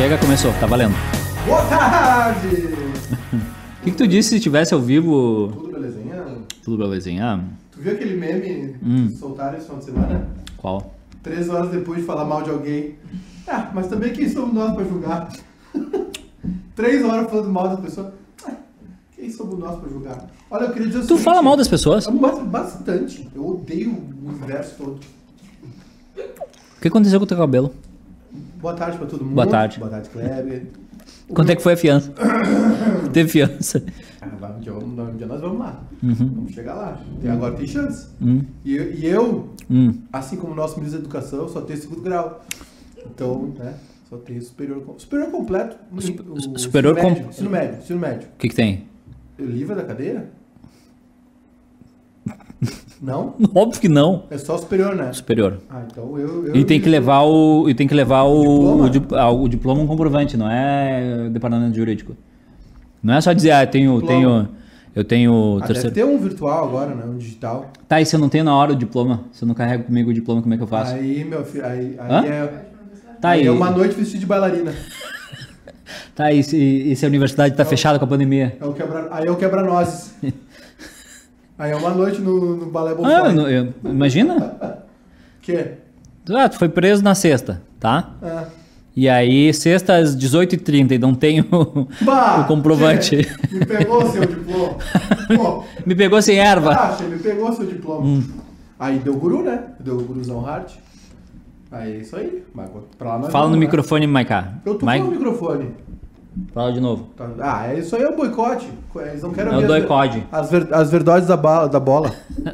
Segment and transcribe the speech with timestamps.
[0.00, 0.94] Chega, começou, tá valendo.
[1.46, 2.48] Boa tarde!
[3.80, 5.52] O que, que tu disse se tivesse ao vivo?
[5.54, 6.24] Tudo belezinha?
[6.62, 7.44] Tudo belezinha?
[7.72, 9.08] Tu viu aquele meme Hum.
[9.08, 10.28] que soltaram esse final de semana?
[10.58, 10.94] Qual?
[11.22, 12.96] Três horas depois de falar mal de alguém.
[13.48, 15.28] Ah, mas também quem somos nós pra julgar?
[16.76, 18.12] Três horas falando mal das pessoas.
[18.46, 18.52] Ah,
[19.16, 20.26] quem somos nós pra julgar?
[20.50, 22.06] Olha, eu queria dizer o Tu seguinte, fala mal das pessoas?
[22.06, 23.28] O Ba- Bastante.
[23.34, 25.00] Eu odeio o universo todo.
[26.82, 27.74] que aconteceu com o teu cabelo?
[28.60, 29.34] Boa tarde pra todo mundo.
[29.34, 29.78] Boa tarde.
[29.78, 30.66] Boa tarde, Kleber.
[31.32, 32.12] Quanto é que foi a fiança?
[33.12, 33.82] Teve fiança.
[34.20, 35.82] Ah, um, dia, vamos- um dia nós vamos lá.
[36.02, 36.14] Uhum.
[36.14, 37.00] Vamos chegar lá.
[37.22, 38.08] E agora tem chance.
[38.20, 39.94] Hum, E, eu- e eu, hum.
[40.12, 42.44] assim como o nosso ministro da Educação, só tenho segundo grau.
[43.06, 43.74] Então, né,
[44.08, 45.76] só tenho superior, superior completo.
[45.90, 48.28] o- o superior ensino com- médio, ensino médio, ensino médio.
[48.28, 48.84] O que que tem?
[49.38, 50.28] Eu livre da cadeira?
[53.00, 53.34] Não?
[53.54, 54.24] Óbvio que não.
[54.30, 55.12] É só superior, né?
[55.12, 55.58] Superior.
[55.68, 56.46] Ah, então eu...
[56.48, 57.68] eu E tem que levar o.
[57.68, 59.22] E tem que levar o Diploma?
[59.22, 62.16] o, ah, o diploma um comprovante, não é departamento jurídico.
[63.02, 64.00] Não é só dizer, ah, eu tenho.
[64.00, 64.08] Diploma.
[64.48, 64.60] tenho
[64.94, 65.94] eu tenho Ah, deve terceiro.
[65.94, 67.04] ter um virtual agora, né?
[67.04, 67.70] Um digital.
[67.88, 69.24] Tá, e se eu não tenho na hora o diploma?
[69.32, 70.94] Se eu não carrego comigo o diploma, como é que eu faço?
[70.94, 72.26] Aí, meu filho, aí, aí Hã?
[72.26, 72.64] é...
[73.20, 74.72] Tá aí é uma noite vestido de bailarina.
[76.14, 78.56] Tá, e se, e se a universidade tá fechada com a pandemia?
[78.60, 79.08] É o quebra...
[79.10, 80.14] Aí é o quebra-nozes.
[81.60, 83.34] aí é uma noite no, no balé Ah, Bonfire.
[83.34, 84.56] não- eu- imagina?
[85.42, 85.74] Que?
[86.34, 88.10] Ah, tu foi preso na sexta, tá?
[88.22, 88.44] Ah.
[88.94, 91.44] E aí, sexta às 18h30 e não tenho
[92.02, 93.22] Bah, o comprovante.
[93.22, 94.74] che, Me pegou seu diploma.
[95.36, 96.72] Pô, Me pegou sem erva.
[96.74, 98.22] ah, che, me pegou seu diploma.
[98.78, 99.62] Aí deu guru, né?
[99.80, 100.68] Deu o guruzão hard.
[101.72, 102.44] Aí é isso aí.
[102.54, 103.58] Mas pra lá Fala no vamos, né?
[103.60, 104.54] microfone, Maiká.
[104.66, 105.70] Eu tô Mike, no microfone.
[106.52, 107.08] Fala de novo.
[107.16, 108.68] Tá- Ah, é isso aí é o boicote.
[108.96, 110.26] Eles não querem É o ver as- doicode.
[110.32, 112.12] As, ver- as verdades da, bala, da bola.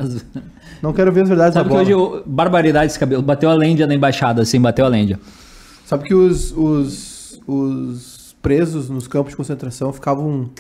[0.83, 2.03] Não quero ver as verdades Sabe da que bola.
[2.13, 3.23] hoje, o- barbaridade esse cabelo.
[3.23, 5.19] Bateu a lêndia na embaixada, assim, bateu a lêndia.
[5.87, 10.51] Sabe que os, os, os presos nos campos de concentração ficavam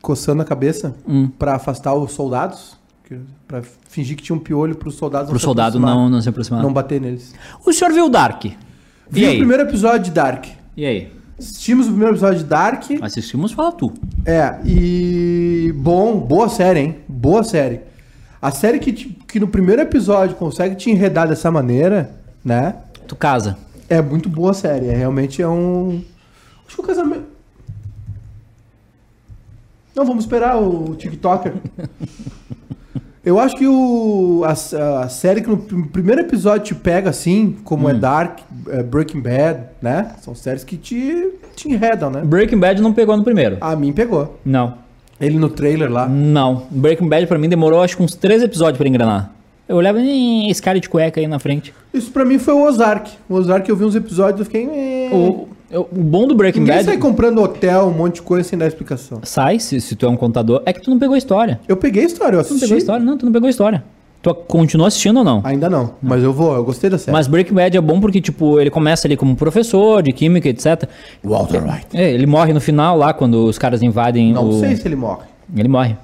[0.00, 1.28] coçando a cabeça Hum.
[1.28, 2.76] pra afastar os soldados?
[3.04, 6.28] Que- Pra fingir que tinha um piolho pros soldados Pro se soldado não, não se
[6.30, 6.62] aproximar.
[6.62, 7.34] não bater neles.
[7.66, 8.46] O senhor viu o Dark?
[8.46, 8.54] E
[9.10, 9.36] Vi o aí?
[9.36, 10.46] primeiro episódio de Dark.
[10.74, 11.12] E aí?
[11.38, 12.84] Assistimos o primeiro episódio de Dark.
[13.00, 13.92] Assistimos, fala tu.
[14.24, 15.72] É, e.
[15.76, 16.96] Bom, boa série, hein?
[17.08, 17.80] Boa série.
[18.40, 22.74] A série que, te- que no primeiro episódio consegue te enredar dessa maneira, né?
[23.06, 23.56] Tu casa.
[23.88, 24.86] É muito boa a série.
[24.86, 26.02] É, realmente é um.
[26.66, 27.24] Acho que o casamento.
[29.94, 31.54] Não, vamos esperar o TikToker.
[33.24, 37.56] Eu acho que o, a, a série que no pr- primeiro episódio te pega assim,
[37.62, 40.12] como é Dark, é Breaking Bad, né?
[40.22, 42.20] São séries que te, te enredam, né?
[42.24, 43.58] Breaking Bad não pegou no primeiro.
[43.60, 44.38] A mim pegou.
[44.44, 44.74] Não.
[45.20, 46.08] Ele no trailer lá.
[46.08, 46.64] Não.
[46.68, 49.30] Breaking Bad pra mim demorou acho que uns três episódios pra engrenar.
[49.68, 51.72] Eu olhava "Ih, esse cara de cueca aí na frente.
[51.94, 53.12] Isso pra mim foi o Ozark.
[53.28, 54.66] O Ozark eu vi uns episódios e fiquei.
[55.12, 56.84] O, eu- o bom do Breaking Ninguém Bad.
[56.86, 59.20] sai comprando hotel, um monte de coisa sem dar explicação.
[59.24, 60.62] Sai, se, se tu é um contador.
[60.66, 61.58] É que tu não pegou a história.
[61.66, 62.60] Eu peguei a história, eu Tu não assisti.
[62.60, 63.04] pegou a história?
[63.04, 63.82] Não, tu não pegou a história.
[64.22, 65.40] Tu continuou assistindo ou não?
[65.42, 67.10] Ainda não, mas eu vou, eu gostei da série.
[67.12, 70.88] Mas Breaking Bad é bom porque, tipo, ele começa ali como professor de química, etc.
[71.24, 71.86] Walter White.
[71.92, 74.60] É, ele morre no final lá, quando os caras invadem Não o...
[74.60, 75.24] sei se ele morre.
[75.56, 75.96] Ele morre.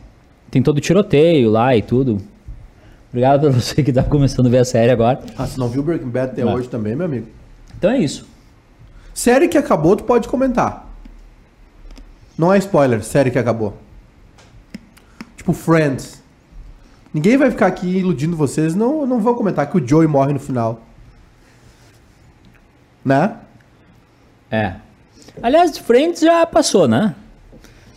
[0.51, 2.19] Tem todo o tiroteio lá e tudo.
[3.11, 5.21] Obrigado pra você que tá começando a ver a série agora.
[5.37, 6.55] Ah, se não viu Breaking Bad até Não.
[6.55, 7.27] hoje também, meu amigo.
[7.79, 8.27] Então é isso.
[9.19, 10.87] Série que acabou, tu pode comentar.
[12.39, 13.77] Não é spoiler, série que acabou.
[15.37, 16.23] Tipo Friends.
[17.13, 20.39] Ninguém vai ficar aqui iludindo vocês, não, não vou comentar que o Joey morre no
[20.39, 20.83] final.
[23.05, 23.35] Né?
[24.53, 24.75] É.
[25.43, 27.13] Aliás, Friends já passou, né?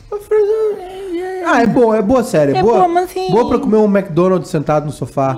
[0.10, 0.50] Friends
[0.80, 2.54] é- Ah, é bom, é boa série.
[2.54, 5.38] É, É boa, boa, mas assim- boa pra comer um McDonald's sentado no sofá.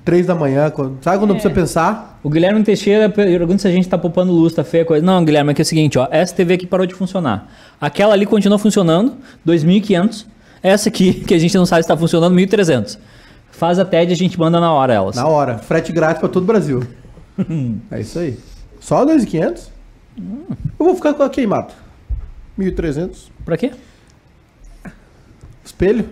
[0.00, 0.04] É.
[0.04, 2.18] Três da manhã, quando, sabe quando não precisa pensar?
[2.22, 5.04] O Guilherme Teixeira pergunta se a gente tá poupando luz, tá feia coisa.
[5.04, 6.08] Não, Guilherme, é que é o seguinte, ó.
[6.10, 7.50] Essa TV aqui parou de funcionar.
[7.80, 9.16] Aquela ali continua funcionando,
[9.46, 10.26] 2.500.
[10.62, 12.98] Essa aqui, que a gente não sabe se tá funcionando, 1.300.
[13.50, 15.16] Faz a TED e a gente manda na hora elas.
[15.16, 15.58] Na hora.
[15.58, 16.82] Frete grátis pra todo o Brasil.
[17.90, 18.38] é isso aí.
[18.80, 19.68] Só 2.500?
[20.18, 21.72] Eu vou ficar com a queimada.
[22.58, 23.28] 1.300.
[23.44, 23.72] Pra quê?
[25.64, 26.08] Espelho.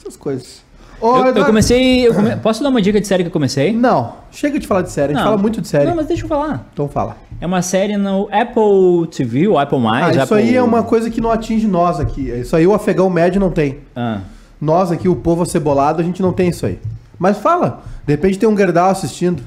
[0.00, 0.62] Essas coisas.
[1.00, 2.06] Ô, Eu, eu comecei.
[2.08, 3.72] eu come- Posso dar uma dica de série que eu comecei?
[3.72, 5.12] Não, chega de falar de série.
[5.12, 5.30] A gente Não.
[5.30, 5.86] fala muito de série.
[5.86, 6.66] Não, mas deixa eu falar.
[6.72, 7.16] Então fala.
[7.40, 9.78] É uma série no Apple TV, ou Apple+.
[9.86, 10.36] Ah, isso Apple...
[10.38, 12.28] aí é uma coisa que não atinge nós aqui.
[12.30, 13.78] Isso aí o afegão médio não tem.
[13.94, 14.18] Ah.
[14.60, 16.78] Nós aqui, o povo acebolado, a gente não tem isso aí.
[17.18, 17.82] Mas fala.
[18.06, 19.42] De repente tem um Gerdau assistindo.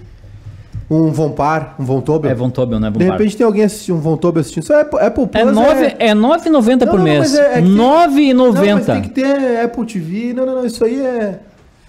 [0.94, 2.30] Um Von Par, um Von Tobel.
[2.32, 3.18] É Von Tobel, não é Von De Par.
[3.18, 4.64] repente tem alguém assistindo, um Von Tobel assistindo.
[4.64, 5.42] Isso é Apple, Apple Plus.
[5.42, 7.20] É nove- é 9,90 por Não, não, mês.
[7.20, 8.94] mas é- é que tem- R$ Não, mas 9,90.
[8.94, 10.34] tem que ter Apple TV.
[10.34, 10.66] Não, não, não.
[10.66, 11.40] Isso aí é.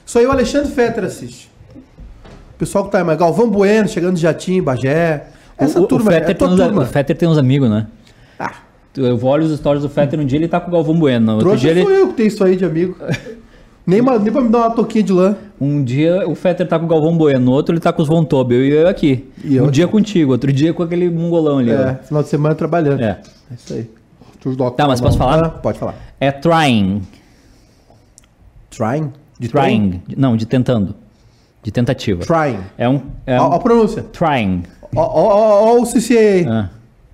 [0.06, 1.50] Isso aí o Alexandre Fetter assiste.
[2.54, 3.18] O pessoal que tá mais.
[3.18, 5.24] Galvão Bueno chegando de jatinho, em Bagé.
[5.58, 6.82] Essa o, turma o é Fetter, tua tem uns, turma.
[6.82, 7.86] o Fetter tem uns amigos, né?
[8.38, 8.52] Ah,
[8.96, 11.24] Eu vou olhar os stories do Fetter, um dia ele tá com o Galvão Bueno,
[11.26, 11.82] no outro trouxa dia ele...
[11.82, 12.96] eu que tenho isso aí de amigo.
[13.86, 15.36] nem, uma, nem pra me dar uma toquinha de lã.
[15.60, 18.08] Um dia o Fetter tá com o Galvão Bueno, no outro ele tá com os
[18.08, 19.30] Von Tobel e eu aqui.
[19.44, 19.74] E eu um aqui.
[19.74, 21.70] dia contigo, outro dia com aquele mongolão ali.
[21.70, 22.04] É, ó.
[22.06, 23.00] final de semana trabalhando.
[23.02, 23.20] É.
[23.50, 23.90] É isso aí.
[24.76, 25.44] Tá, mas posso falar?
[25.44, 25.94] Ah, pode falar.
[26.18, 27.02] É trying.
[28.70, 29.12] Trying?
[29.38, 30.02] De Trying.
[30.06, 30.94] De- Não, de tentando.
[31.62, 32.24] De tentativa.
[32.24, 32.58] Trying.
[32.76, 33.00] É um.
[33.26, 34.02] É Ó, um a pronúncia.
[34.12, 34.64] trying.
[34.94, 36.48] Ó, ó, ó, ó o CCA.
[36.48, 36.68] Ah.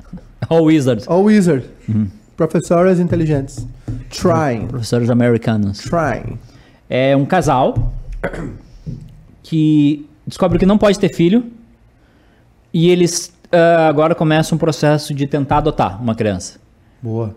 [0.50, 1.04] Ó, o Wizard.
[1.06, 1.64] Ó o Wizard.
[1.88, 2.06] Uhum.
[2.36, 3.66] Professores inteligentes.
[4.08, 4.68] Trying.
[4.68, 5.78] Professores americanos.
[5.80, 6.38] Trying.
[6.88, 7.93] É um casal
[9.43, 11.44] que descobre que não pode ter filho
[12.73, 16.58] e eles ah, agora começam um processo de tentar adotar uma criança.
[17.02, 17.35] Boa.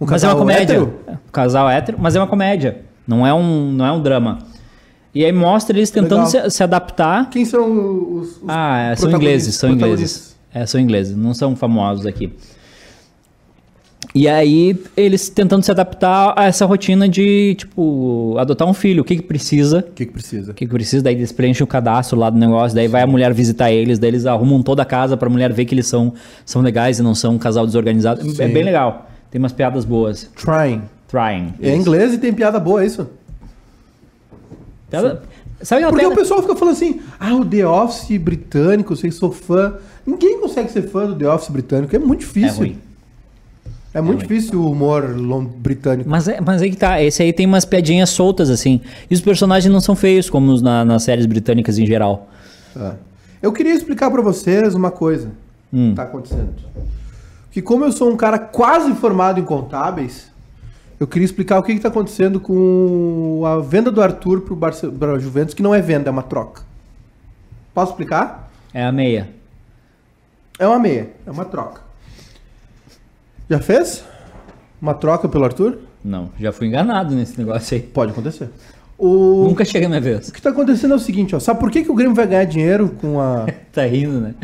[0.00, 0.62] Um mas é uma comédia.
[0.62, 0.94] hétero?
[1.30, 2.82] Casal hétero, mas é uma comédia.
[3.06, 4.38] Não é um, não é um drama.
[5.14, 7.28] E aí mostra eles tentando se, se adaptar.
[7.28, 10.36] Quem são os, os Ah, é, são ingleses, são ingleses.
[10.52, 12.32] É, são ingleses, não são famosos aqui.
[14.12, 19.02] E aí, eles tentando se adaptar a essa rotina de, tipo, adotar um filho.
[19.02, 19.78] O que que precisa?
[19.88, 20.50] O que, que precisa?
[20.50, 21.02] O que que precisa?
[21.04, 24.10] Daí eles preenchem o cadastro lá do negócio, daí vai a mulher visitar eles, daí
[24.10, 26.12] eles arrumam toda a casa pra mulher ver que eles são,
[26.44, 28.20] são legais e não são um casal desorganizado.
[28.20, 28.52] É Sim.
[28.52, 29.08] bem legal.
[29.30, 30.28] Tem umas piadas boas.
[30.34, 30.82] Trying.
[31.06, 31.54] Trying.
[31.62, 33.08] É inglês e tem piada boa, é isso?
[34.90, 35.22] Piada...
[35.62, 39.16] Sabe Porque o pessoal fica falando assim, ah, o The Office britânico, eu sei que
[39.16, 39.74] sou fã.
[40.06, 42.58] Ninguém consegue ser fã do The Office britânico, é muito É difícil.
[42.58, 42.78] ruim.
[43.92, 44.28] É muito ruim.
[44.28, 45.02] difícil o humor
[45.56, 46.08] britânico.
[46.08, 48.80] Mas, é, mas aí que tá, esse aí tem umas piadinhas soltas, assim.
[49.10, 52.28] E os personagens não são feios, como na- nas séries britânicas em geral.
[52.72, 52.94] Tá.
[53.42, 55.30] Eu queria explicar pra vocês uma coisa
[55.72, 55.90] Hum.
[55.90, 56.54] que tá acontecendo.
[57.50, 60.30] Que como eu sou um cara quase formado em contábeis,
[61.00, 64.86] eu queria explicar o que que tá acontecendo com a venda do Arthur pro, Barce...
[64.86, 66.62] pra Juventus, que não é venda, é uma troca.
[67.74, 68.50] Posso explicar?
[68.72, 69.30] É a meia.
[70.60, 71.80] É uma meia, é uma troca.
[73.50, 74.04] Já fez?
[74.80, 75.78] Uma troca pelo Arthur?
[76.04, 77.82] Não, já fui enganado nesse negócio aí.
[77.82, 78.48] Pode acontecer.
[78.96, 80.28] O, Nunca chega a minha vez.
[80.28, 81.40] o que tá acontecendo é o seguinte, ó.
[81.40, 83.46] Sabe por que, que o Grêmio vai ganhar dinheiro com a.
[83.72, 84.34] Tá rindo, né?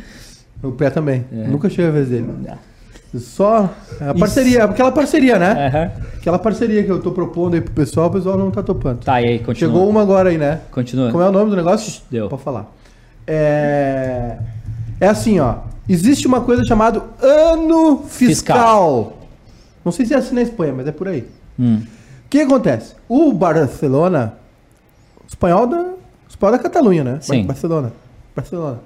[0.62, 1.24] O pé também.
[1.32, 1.46] É.
[1.46, 2.26] Nunca chega a vez dele.
[3.14, 3.72] Só.
[4.00, 5.68] A parceria, aquela parceria, né?
[5.68, 5.90] Aham.
[6.16, 9.04] Aquela parceria que eu tô propondo aí pro pessoal, o pessoal não tá topando.
[9.04, 9.54] Tá, e aí, continua.
[9.72, 10.60] Chegou uma agora aí, né?
[10.72, 11.12] Continua.
[11.12, 12.02] Como é o nome do negócio?
[12.10, 12.28] Deu.
[12.28, 12.72] Pode falar.
[13.26, 14.36] É.
[15.00, 15.56] É assim, ó.
[15.88, 19.18] Existe uma coisa chamada ano fiscal.
[19.84, 21.24] Não sei se é assim na Espanha, mas é por aí.
[21.58, 21.82] Hum.
[22.26, 22.94] O que acontece?
[23.08, 24.34] O Barcelona,
[25.22, 25.92] o espanhol da,
[26.28, 27.18] espanhol da Catalunha, né?
[27.20, 27.44] Sim.
[27.44, 27.92] Barcelona.
[28.34, 28.80] Barcelona.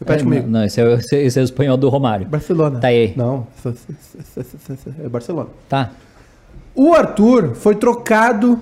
[0.00, 0.46] Repete É, comigo.
[0.48, 2.26] Não, esse é, o- esse, esse é o espanhol do Romário.
[2.26, 2.80] Barcelona.
[2.80, 3.12] Tá aí.
[3.16, 3.46] Não,
[5.04, 5.48] é Barcelona.
[5.68, 5.90] Tá.
[6.74, 8.60] O Arthur foi trocado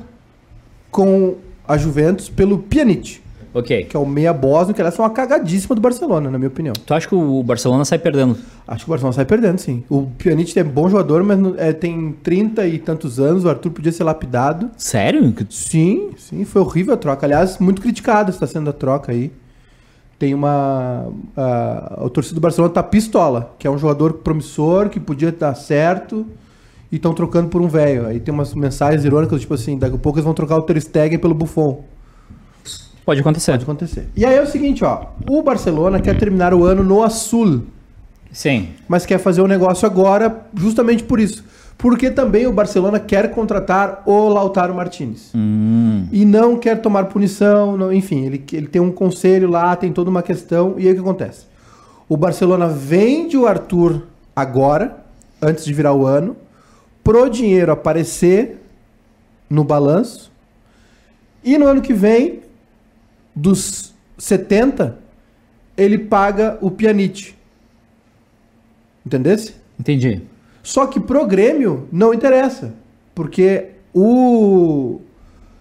[0.91, 1.37] com
[1.67, 3.20] a Juventus pelo Pjanic,
[3.55, 3.85] Ok.
[3.85, 6.73] que é o meia bósnio, que ela é uma cagadíssima do Barcelona, na minha opinião.
[6.75, 8.37] Tu acha que o Barcelona sai perdendo?
[8.67, 9.85] Acho que o Barcelona sai perdendo, sim.
[9.89, 13.93] O Pjanic é bom jogador, mas é, tem 30 e tantos anos, o Arthur podia
[13.93, 14.71] ser lapidado.
[14.77, 15.33] Sério?
[15.49, 17.25] Sim, sim, foi horrível a troca.
[17.25, 19.31] Aliás, muito criticada está sendo a troca aí.
[20.19, 21.09] Tem uma.
[21.37, 25.55] A, o torcedor do Barcelona tá pistola, que é um jogador promissor, que podia dar
[25.55, 26.27] certo,
[26.91, 28.06] e estão trocando por um velho.
[28.06, 30.81] Aí tem umas mensagens irônicas, tipo assim, daqui a pouco eles vão trocar o Ter
[30.81, 31.84] Stegen pelo Buffon.
[33.05, 33.53] Pode acontecer.
[33.53, 34.08] Pode acontecer.
[34.17, 35.06] E aí é o seguinte, ó.
[35.29, 37.65] O Barcelona quer terminar o ano no Azul,
[38.32, 38.70] Sim.
[38.89, 41.44] mas quer fazer o negócio agora justamente por isso.
[41.77, 45.31] Porque também o Barcelona quer contratar o Lautaro Martinez.
[45.34, 46.06] Hum.
[46.13, 50.08] E não quer tomar punição, não- enfim, ele, ele tem um conselho lá, tem toda
[50.08, 50.77] uma questão.
[50.79, 51.46] E aí o que acontece?
[52.08, 54.03] O Barcelona vende o Arthur
[54.37, 54.99] agora,
[55.43, 56.37] antes de virar o ano,
[57.03, 58.63] pro dinheiro aparecer
[59.51, 60.31] no balanço.
[61.43, 62.41] E no ano que vem,
[63.34, 64.96] dos 70,
[65.76, 67.34] ele paga o Pjanic.
[69.05, 69.55] Entendesse?
[69.79, 70.22] Entendi.
[70.62, 72.72] Só que pro Grêmio não interessa,
[73.14, 75.00] porque o,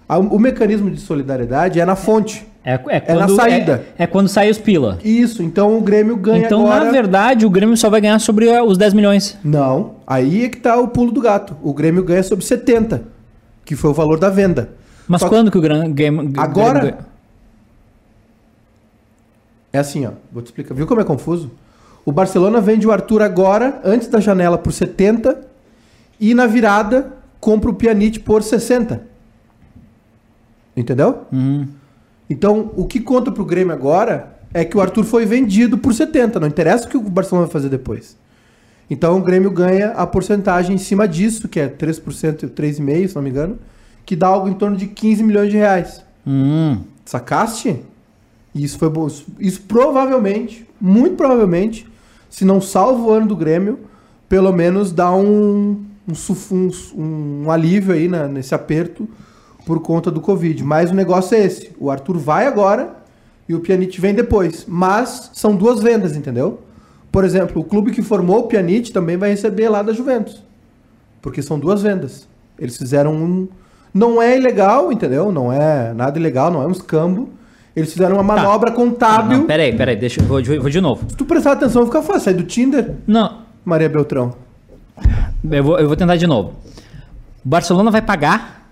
[0.07, 2.47] a- o mecanismo de solidariedade é na fonte.
[2.65, 3.83] É, é, quando, saída.
[3.97, 4.97] É, é quando sai os pila.
[5.03, 6.85] Isso, então o Grêmio ganha Então, agora...
[6.85, 9.37] na verdade, o Grêmio só vai ganhar sobre eh, os 10 milhões.
[9.43, 11.57] Não, aí é que tá o pulo do gato.
[11.61, 13.03] O Grêmio ganha sobre 70,
[13.65, 14.69] que foi o valor da venda.
[15.09, 15.89] Mas Só que quando que o Grêmio...
[15.93, 16.99] Grêmio- Agora?
[19.73, 20.75] É assim, ó, vou te explicar.
[20.75, 21.49] Viu como é confuso?
[22.05, 25.41] O Barcelona vende o Arthur agora, antes da janela, por 70,
[26.19, 29.01] e na virada compra o Pjanic por 60.
[30.77, 31.23] Entendeu?
[31.31, 31.67] Uhum.
[32.29, 36.39] Então, o que conta pro Grêmio agora é que o Arthur foi vendido por 70.
[36.39, 38.15] Não interessa o que o Barcelona vai fazer depois.
[38.89, 43.23] Então, o Grêmio ganha a porcentagem em cima disso, que é 3%, 3,5%, se não
[43.23, 43.57] me engano,
[44.05, 46.03] que dá algo em torno de 15 milhões de reais.
[46.27, 46.81] Hum.
[47.05, 47.83] Sacaste?
[48.53, 49.07] E isso foi bom.
[49.07, 51.87] Isso, isso provavelmente, muito provavelmente,
[52.29, 53.79] se não salva o ano do Grêmio,
[54.29, 56.11] pelo menos dá um, um,
[56.51, 59.07] um, um alívio aí na- nesse aperto
[59.65, 60.63] por conta do Covid.
[60.63, 61.71] Mas o negócio é esse.
[61.79, 62.95] O Arthur vai agora
[63.47, 64.65] e o Pjanic vem depois.
[64.67, 66.59] Mas são duas vendas, entendeu?
[67.11, 70.43] Por exemplo, o clube que formou o Pjanic também vai receber lá da Juventus.
[71.21, 72.27] Porque são duas vendas.
[72.59, 73.47] Eles fizeram um.
[73.93, 75.31] Não é ilegal, entendeu?
[75.31, 77.29] Não é nada ilegal, não é um escambo.
[77.75, 79.39] Eles fizeram uma manobra contábil.
[79.39, 81.09] Não, peraí, peraí, deixa, eu vou, de- vou de novo.
[81.09, 82.21] Se tu prestar atenção, fica fácil.
[82.21, 84.35] Sai do Tinder, Não, Maria Beltrão.
[85.51, 86.53] eu vou, eu vou tentar de novo.
[87.43, 88.69] O Barcelona vai pagar,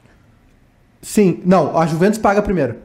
[1.02, 2.76] Sim, não, a Juventus paga primeiro.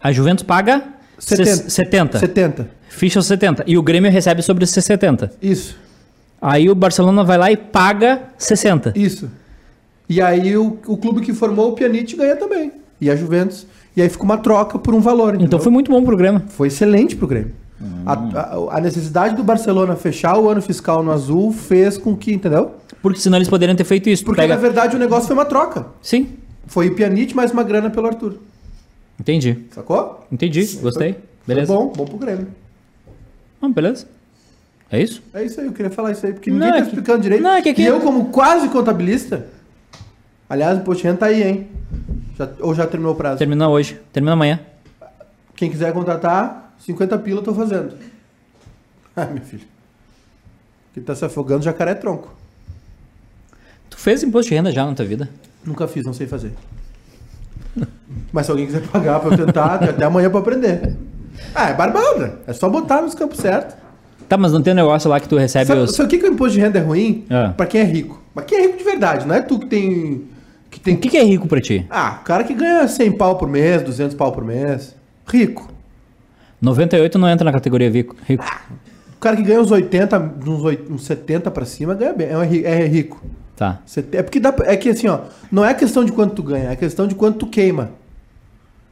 [0.00, 0.82] a Juventus paga
[1.18, 1.44] 70.
[1.56, 2.18] ses- 70.
[2.18, 2.70] 70.
[2.88, 3.62] Ficha os 70.
[3.66, 5.32] E o Grêmio recebe sobre esses 70.
[5.40, 5.76] Isso,
[6.40, 8.92] Aí o Barcelona vai lá e paga 60.
[8.96, 9.30] isso.
[10.08, 12.72] E aí o, o clube que formou o Pjanic ganha também.
[13.00, 13.64] E a Juventus.
[13.96, 15.30] E aí fica uma troca por um valor.
[15.34, 15.58] Então entendeu?
[15.60, 16.42] foi muito bom o programa.
[16.48, 17.52] Foi excelente pro Grêmio.
[18.06, 22.32] A, a- a necessidade do Barcelona fechar o ano fiscal no azul fez com que,
[22.32, 22.72] entendeu?
[23.02, 24.24] Porque senão eles poderiam ter feito isso.
[24.24, 24.54] Porque Pega...
[24.54, 25.86] na verdade o negócio foi uma troca.
[26.00, 26.28] Sim,
[26.66, 28.36] Foi o Pjanic mais uma grana pelo Arthur.
[29.18, 29.58] entendi.
[29.74, 30.24] Sacou?
[30.30, 31.12] Entendi, gostei.
[31.14, 31.72] Foi Beleza.
[31.74, 32.46] bom, bom pro Grêmio.
[33.60, 34.06] Ah, beleza.
[34.90, 35.22] É isso?
[35.34, 37.20] É isso aí, eu queria falar isso aí, porque Não, ninguém é tá que- explicando
[37.22, 37.42] direito.
[37.42, 39.46] não, é que aqui- E eu, como quase contabilista,
[40.48, 41.66] aliás, o imposto de renda tá aí, hein?
[42.38, 43.38] Já- ou já terminou o prazo?
[43.38, 44.00] Termina hoje.
[44.12, 44.60] Termina amanhã.
[45.54, 47.94] Quem quiser contratar, 50 pila eu tô fazendo.
[49.14, 49.64] Ah, meu filho.
[50.94, 52.34] Quem tá se afogando, jacaré é tronco.
[53.90, 55.28] Tu fez imposto de renda já na tua vida?
[55.62, 56.54] Nunca fiz, não sei fazer.
[58.32, 60.96] Mas se alguém quiser pagar pra eu tentar, tem até amanhã pra aprender.
[61.54, 62.38] Ah, é barbada.
[62.46, 63.76] É só botar nos campos certos.
[64.28, 65.94] Tá, mas não tem um negócio lá que tu recebe Sabe, os.
[65.94, 67.26] sabe o que, que o imposto de renda é ruim?
[67.28, 67.52] Ah.
[67.54, 68.22] Pra quem é rico.
[68.34, 70.24] Mas quem é rico de verdade, não é tu que tem.
[70.72, 71.86] Que tem O que, que é rico pra ti?
[71.90, 74.96] Ah, o cara que ganha 100 pau por mês, 200 pau por mês.
[75.28, 75.68] Rico.
[76.60, 78.16] 98 não entra na categoria rico.
[78.26, 78.42] rico.
[79.16, 82.28] O cara que ganha uns 80, uns, oit- uns 70 pra cima, ganha bem.
[82.28, 83.22] É, é rico.
[83.54, 83.80] Tá.
[84.12, 86.76] É porque dá, é que assim, ó, não é questão de quanto tu ganha, é
[86.76, 87.90] questão de quanto tu queima.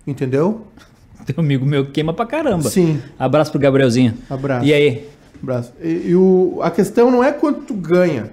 [0.06, 0.66] Entendeu?
[1.26, 2.68] Teu amigo meu queima pra caramba.
[2.68, 3.00] Sim.
[3.18, 4.14] Abraço pro Gabrielzinho.
[4.28, 4.66] Abraço.
[4.66, 5.08] E aí?
[5.42, 5.72] Abraço.
[5.82, 8.30] E, e o, a questão não é quanto tu ganha.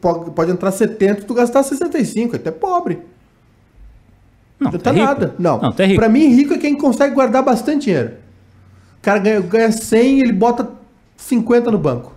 [0.00, 3.00] Pode, pode entrar 70 e tu gastar 65, até pobre.
[4.58, 5.04] Não, Não tá é rico.
[5.06, 5.34] nada.
[5.38, 5.60] Não.
[5.60, 5.98] Não, é rico.
[6.00, 8.12] Pra mim, rico é quem consegue guardar bastante dinheiro.
[8.98, 10.70] O cara ganha, ganha 100 e ele bota
[11.16, 12.14] 50 no banco.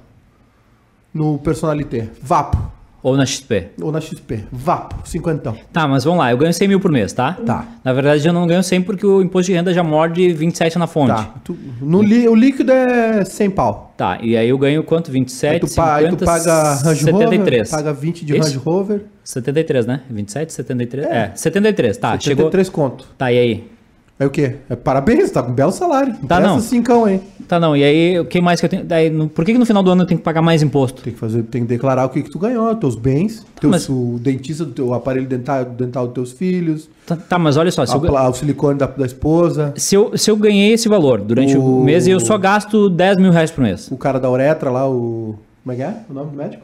[1.13, 2.09] No Personalité.
[2.21, 2.71] Vapo.
[3.03, 3.67] Ou na XP.
[3.81, 4.43] Ou na XP.
[4.51, 5.07] Vapo.
[5.07, 5.53] 50.
[5.71, 6.31] Tá, mas vamos lá.
[6.31, 7.33] Eu ganho 100 mil por mês, tá?
[7.45, 7.65] Tá.
[7.83, 10.87] Na verdade, eu não ganho 100 porque o imposto de renda já morde 27 na
[10.87, 11.09] fonte.
[11.15, 11.29] Tá.
[11.43, 13.93] Tu- no li- o líquido é 100 pau.
[13.95, 15.11] Tá, e aí eu ganho quanto?
[15.11, 17.71] 27, Aí tu, pa- aí 50, tu paga Range 73.
[17.71, 18.43] Rover, paga 20 de Isso?
[18.43, 19.01] Range Rover.
[19.23, 20.01] 73, né?
[20.09, 21.05] 27, 73?
[21.07, 22.09] É, 73, tá.
[22.19, 22.45] Chegou.
[22.45, 23.07] 73 conto.
[23.17, 23.71] Tá, e aí?
[24.19, 24.55] É o quê?
[24.69, 26.13] É parabéns, tá com um belo salário.
[26.27, 26.59] Tá, Presta não.
[26.59, 27.21] cincão, hein?
[27.47, 27.77] Tá, não.
[27.77, 28.83] E aí, o que mais que eu tenho?
[28.83, 31.01] Daí, no- por que, que no final do ano eu tenho que pagar mais imposto?
[31.01, 33.89] Tem que fazer, tem que declarar o que, que tu ganhou, teus bens, teus, Mas-
[33.89, 37.71] o dentista do teu o aparelho dental, dental dos teus filhos, Tá, tá, mas olha
[37.71, 40.89] só, se a eu, o silicone da, da esposa, se eu, se eu ganhei esse
[40.89, 43.95] valor durante o O- mês e eu só gasto 10 mil reais por mês, o
[43.95, 45.35] cara da uretra lá, o.
[45.63, 46.63] Como é que é o nome do médico?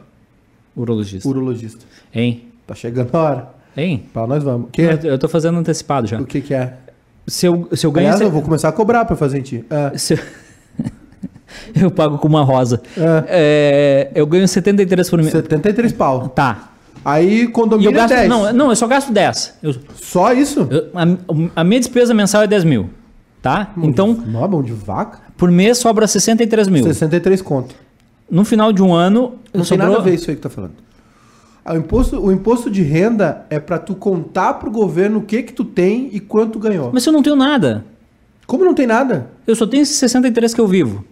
[0.76, 1.28] urologista.
[1.28, 1.84] Urologista.
[2.14, 2.42] Hein?
[2.66, 3.48] Tá chegando a hora.
[3.76, 4.02] Hein?
[4.12, 4.68] Pra nós vamos.
[4.72, 6.20] Que, Eu, eu tô fazendo antecipado já.
[6.20, 6.74] o que, que é?
[7.26, 8.24] Se eu, se eu ganho Aliás, esse...
[8.28, 9.64] eu vou começar a cobrar pra fazer em ti.
[9.70, 10.18] É, se eu...
[11.80, 12.80] eu pago com uma rosa.
[12.96, 15.30] é, É, eu ganho 73 por mês.
[15.32, 16.28] 73 pau.
[16.28, 16.70] Tá.
[17.04, 18.14] Aí E eu condomínio é gasto...
[18.14, 18.28] 10.
[18.28, 19.54] Não, não, eu só gasto 10.
[19.62, 20.66] Eu- Só isso?
[20.70, 22.88] eu- a, a minha despesa mensal é 10 mil.
[23.42, 23.72] Tá?
[23.82, 25.18] Então, Não, mão de vaca?
[25.36, 26.82] por mês sobra 63 mil.
[26.84, 27.74] 63 conto.
[28.30, 29.86] No final de um ano, Não sobrou...
[29.86, 30.72] tem nada a ver isso aí que tá falando.
[31.62, 35.42] Ah, O imposto, o imposto de renda é pra tu contar pro governo o que
[35.42, 36.90] que tu tem e quanto ganhou.
[36.92, 37.84] Mas eu não tenho nada.
[38.46, 39.28] Como não tem nada?
[39.46, 41.04] Eu só tenho esses 63 que eu vivo.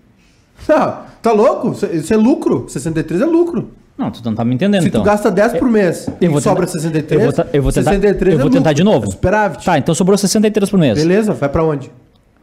[0.68, 1.72] Ah, tá louco?
[1.92, 2.66] Isso é- é lucro.
[2.68, 3.70] 63 é lucro.
[3.98, 5.02] Não, tu não tá me entendendo, Se então.
[5.02, 7.72] tu gasta 10 por mês eu e vou sobra tentar- 63, eu vou eu vou
[7.72, 8.74] tentar- 63 eu vou é tentar lucro.
[8.74, 9.06] de novo.
[9.06, 9.64] É Superávit.
[9.64, 10.98] Tá, então sobrou 63 por mês.
[10.98, 11.90] Beleza, vai pra onde?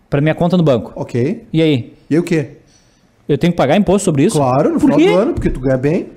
[0.09, 0.91] Pra minha conta no banco.
[0.95, 1.45] Ok.
[1.51, 1.93] E aí?
[2.09, 2.49] E aí o quê?
[3.27, 4.37] Eu tenho que pagar imposto sobre isso?
[4.37, 5.07] Claro, no Por final quê?
[5.11, 6.09] do ano, porque tu ganha bem.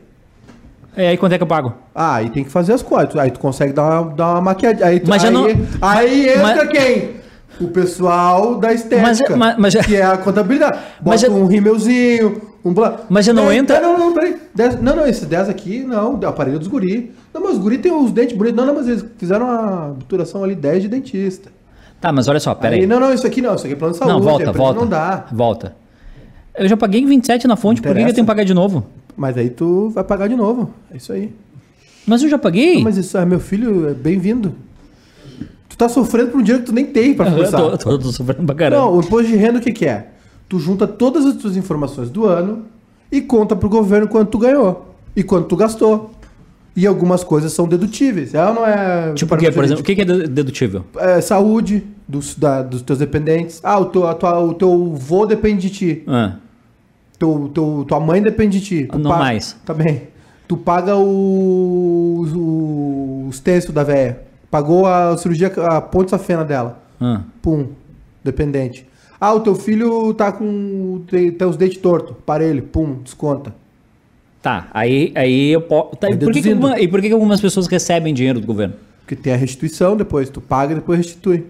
[0.96, 1.74] E aí quanto é que eu pago?
[1.94, 3.16] Ah, aí tem que fazer as coisas.
[3.16, 4.86] Aí tu consegue dar uma, dar uma maquiadinha.
[4.86, 5.46] Aí, tu- Mas já aí, não-
[5.80, 7.21] aí entra Mas- quem?
[7.60, 9.02] O pessoal da estética.
[9.36, 10.78] Mas- mas- mas já- Que é a contabilidade.
[11.00, 12.72] Bota Mas já- um rímelzinho, um...
[12.72, 14.36] bla- Mas já não Dez- entra- Não, não, não, peraí.
[14.54, 16.18] Dez- não, não, esse 10 aqui, não.
[16.18, 17.12] O aparelho dos guri.
[17.32, 18.56] Não, mas os guri tem os dentes bonitos.
[18.56, 21.50] Não, não, mas eles fizeram uma obturação ali 10 de dentista.
[22.00, 23.54] Tá, mas olha só, pera Aí, não, não, isso aqui não.
[23.54, 24.14] Isso aqui é plano de saúde.
[24.14, 24.80] Não, volta, é volta.
[24.80, 25.26] Não dá.
[25.30, 25.76] Volta.
[26.56, 28.84] Eu já paguei 27 na fonte, por que eu tenho que pagar de novo?
[29.16, 30.70] Mas aí tu vai pagar de novo.
[30.92, 31.32] É isso aí.
[32.06, 32.74] Mas eu já paguei?
[32.76, 34.54] Não, mas isso, é meu filho, é bem-vindo.
[35.72, 37.56] Tu tá sofrendo por um dinheiro que tu nem tem pra eu começar.
[37.56, 38.82] tô, tô, tô sofrendo pra caramba.
[38.82, 40.08] Não, o imposto de renda o que, que é?
[40.48, 42.64] Tu junta todas as tuas informações do ano
[43.10, 46.10] e conta pro governo quanto tu ganhou e quanto tu gastou.
[46.76, 48.34] E algumas coisas são dedutíveis.
[48.34, 49.12] Ela não é.
[49.14, 49.82] Tipo o quê, por exemplo?
[49.82, 50.84] O que é de- dedutível?
[50.98, 53.60] É, saúde dos, da- dos teus dependentes.
[53.62, 56.02] Ah, o teu, tua- o teu vô depende de ti.
[56.06, 56.34] Ah,
[57.18, 58.88] Teu, teu, tua mãe depende de ti.
[58.90, 59.56] Tu Não paga- mais.
[59.64, 60.02] Tá bem.
[60.48, 64.20] Tu paga o, o, os textos da véia.
[64.52, 66.78] Pagou a cirurgia, a ponte safena dela.
[67.00, 67.22] ah.
[67.40, 67.68] Pum.
[68.22, 68.86] Dependente.
[69.18, 72.14] Ah, o teu filho tá com tem, tem os dentes tortos.
[72.26, 72.62] Parelho.
[72.64, 72.98] Pum.
[73.02, 73.54] Desconta.
[74.42, 75.96] Tá, aí, aí eu posso.
[75.96, 78.46] Tá, e, por que que alguma- e por que, que algumas pessoas recebem dinheiro do
[78.46, 78.74] governo?
[79.00, 80.28] Porque tem a restituição depois.
[80.28, 81.46] Tu paga e depois restitui.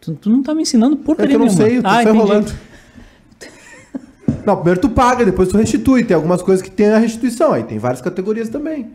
[0.00, 2.02] Tu, tu não tá me ensinando É porcaria que eu não sei, eu tô ah,
[2.04, 2.54] só enrolando.
[4.46, 6.04] Não, primeiro tu paga, depois tu restitui.
[6.04, 7.52] Tem algumas coisas que tem a restituição.
[7.52, 8.90] Aí tem várias categorias também.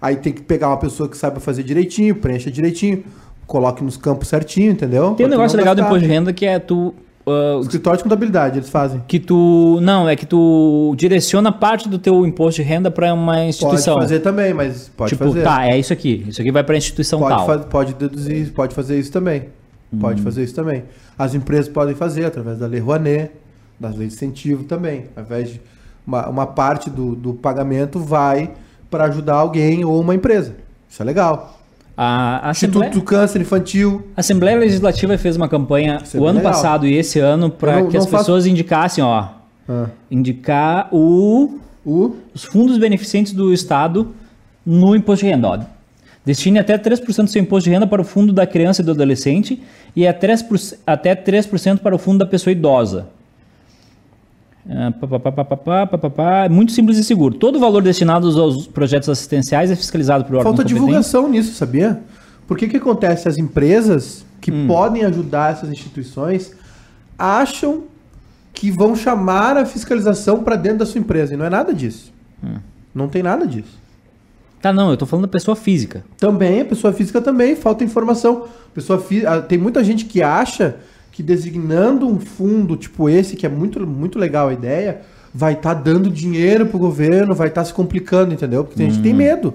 [0.00, 3.04] Aí tem que pegar uma pessoa que saiba fazer direitinho, preencha direitinho,
[3.46, 5.14] coloque nos campos certinho, entendeu?
[5.14, 6.94] Tem um negócio legal do imposto de renda que é tu.
[7.26, 9.02] ah, Escritório de contabilidade, eles fazem.
[9.06, 9.78] que tu.
[9.82, 13.98] Não, é que tu direciona parte do teu imposto de renda para uma Pode instituição.
[13.98, 15.42] fazer também, mas pode tipo, fazer.
[15.42, 16.24] tá, é isso aqui.
[16.28, 17.58] Isso aqui vai para instituição pode, tal.
[17.64, 19.44] pode deduzir, pode fazer isso também.
[20.00, 20.84] Pode fazer isso também.
[21.18, 23.32] As empresas podem fazer através da Lei Rouanet,
[23.78, 25.06] das leis de incentivo também.
[25.16, 25.60] Ao invés de
[26.06, 28.52] uma, uma parte do, do pagamento vai
[28.90, 30.54] para ajudar alguém ou uma empresa.
[30.88, 31.58] Isso é legal.
[31.96, 34.08] A Instituto Assembleia, do Câncer Infantil.
[34.16, 36.52] a Assembleia Legislativa fez uma campanha Isso é o ano legal.
[36.52, 39.28] passado e esse ano para que as faço- pessoas indicassem, ó.
[39.68, 44.08] Ah, Indicar o, o os fundos beneficentes do Estado
[44.64, 45.48] no imposto de renda.
[45.48, 45.58] Ó.
[46.24, 48.90] Destine até 3% do seu imposto de renda para o fundo da criança e do
[48.92, 49.62] adolescente
[49.94, 53.08] e a 3%, até 3% para o fundo da pessoa idosa.
[54.68, 57.34] É muito simples e seguro.
[57.34, 60.74] Todo o valor destinado aos projetos assistenciais é fiscalizado por órgão falta competente.
[60.80, 62.00] divulgação nisso, sabia?
[62.46, 63.28] Porque que acontece?
[63.28, 64.66] As empresas que Hum.
[64.66, 66.52] podem ajudar essas instituições
[67.18, 67.84] acham
[68.52, 71.34] que vão chamar a fiscalização para dentro da sua empresa.
[71.34, 72.12] E não é nada disso.
[72.42, 72.56] Hum.
[72.94, 73.78] Não tem nada disso.
[74.60, 76.04] Tá, não, eu tô falando da pessoa física.
[76.18, 78.44] Também, a pessoa física também, falta informação.
[78.74, 80.76] Pessoa fí- ah, Tem muita gente que acha
[81.12, 85.00] que designando um fundo tipo esse, que é muito, muito legal a ideia,
[85.34, 88.64] vai estar dando dinheiro pro governo, vai estar se complicando, entendeu?
[88.64, 89.02] Porque tem gente Hum.
[89.02, 89.54] tem medo.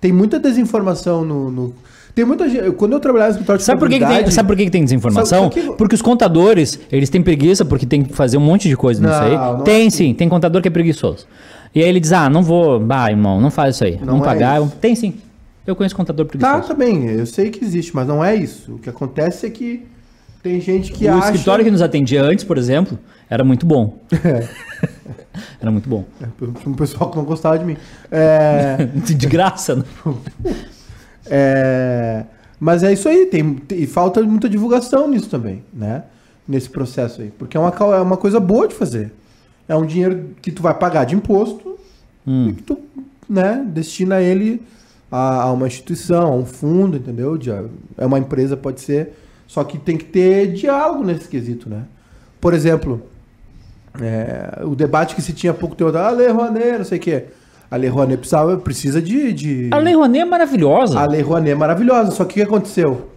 [0.00, 1.50] Tem muita desinformação no.
[1.50, 1.74] no-
[2.14, 2.70] Tem muita gente.
[2.72, 4.70] Quando eu trabalhava no escritório de Sabe por que, que tem, sabe por que, que
[4.70, 5.50] tem desinformação?
[5.50, 8.68] Sabe por que- Porque os contadores, eles têm preguiça porque tem que fazer um monte
[8.68, 9.36] de coisa, não, Não, sei.
[9.36, 9.96] não é tem assim.
[10.08, 11.26] sim, tem contador que é preguiçoso.
[11.74, 13.98] E aí ele diz: ah, não vou, ah, irmão, não faz isso aí.
[13.98, 14.62] Não Vamos é pagar.
[14.62, 14.72] isso.
[14.80, 15.14] Tem sim.
[15.66, 16.68] Eu conheço contador Tá, preguiçoso.
[16.68, 17.06] também.
[17.06, 18.74] Eu sei que existe, mas não é isso.
[18.76, 19.82] O que acontece é que
[20.48, 21.26] tem gente que o acha.
[21.30, 23.98] escritório que nos atendia antes, por exemplo, era muito bom.
[25.60, 26.04] era muito bom.
[26.22, 26.26] É,
[26.68, 27.76] um pessoal que não gostava de mim.
[28.10, 28.84] É.
[29.02, 29.84] De graça, né?
[31.28, 32.24] É,
[32.58, 36.04] mas é isso aí, tem, tem- e falta muita divulgação nisso também, né?
[36.46, 37.32] Nesse processo aí.
[37.36, 39.12] Porque é uma, é uma coisa boa de fazer.
[39.68, 41.74] É um dinheiro que tu vai pagar de imposto
[42.28, 42.48] Hum.
[42.48, 42.78] e que tu
[43.28, 44.60] né, destina ele
[45.10, 47.36] a, a uma instituição, a um fundo, entendeu?
[47.36, 49.12] De- é uma empresa, pode ser.
[49.46, 51.82] Só que tem que ter diálogo nesse quesito, né?
[52.40, 53.02] Por exemplo,
[54.00, 57.00] é, o debate que se tinha há pouco tempo, ah, Lei Rouanet, não sei o
[57.00, 57.24] quê.
[57.70, 59.32] A Lei Rouanet precisava, precisa de...
[59.32, 59.68] de...
[59.72, 61.00] A Lei Rouanet é maravilhosa.
[61.00, 63.10] A Lei Rouanet é maravilhosa, só que o que aconteceu?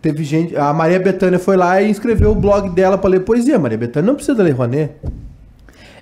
[0.00, 0.56] Teve gente.
[0.56, 3.54] A Maria Bethânia foi lá e escreveu o blog dela pra ler poesia.
[3.54, 4.92] A Maria Bethânia não precisa da Lei Rouanet.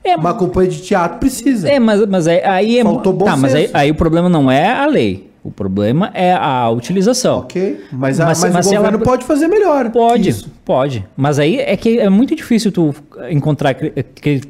[0.02, 1.68] É, Uma companhia de teatro precisa.
[1.68, 2.82] é mas, mas aí, aí é.
[2.82, 3.76] Faltou bom tá, mas aí, senso.
[3.76, 5.29] aí o problema não é a lei.
[5.42, 7.38] O problema é a utilização.
[7.38, 7.80] Ok?
[7.90, 9.88] Mas, a- Mas- mas, mas o se ela- governo pode fazer melhor.
[9.90, 10.50] Pode, Isso.
[10.64, 11.04] pode.
[11.16, 12.94] Mas aí é que é muito difícil tu
[13.30, 14.42] encontrar cri- cri-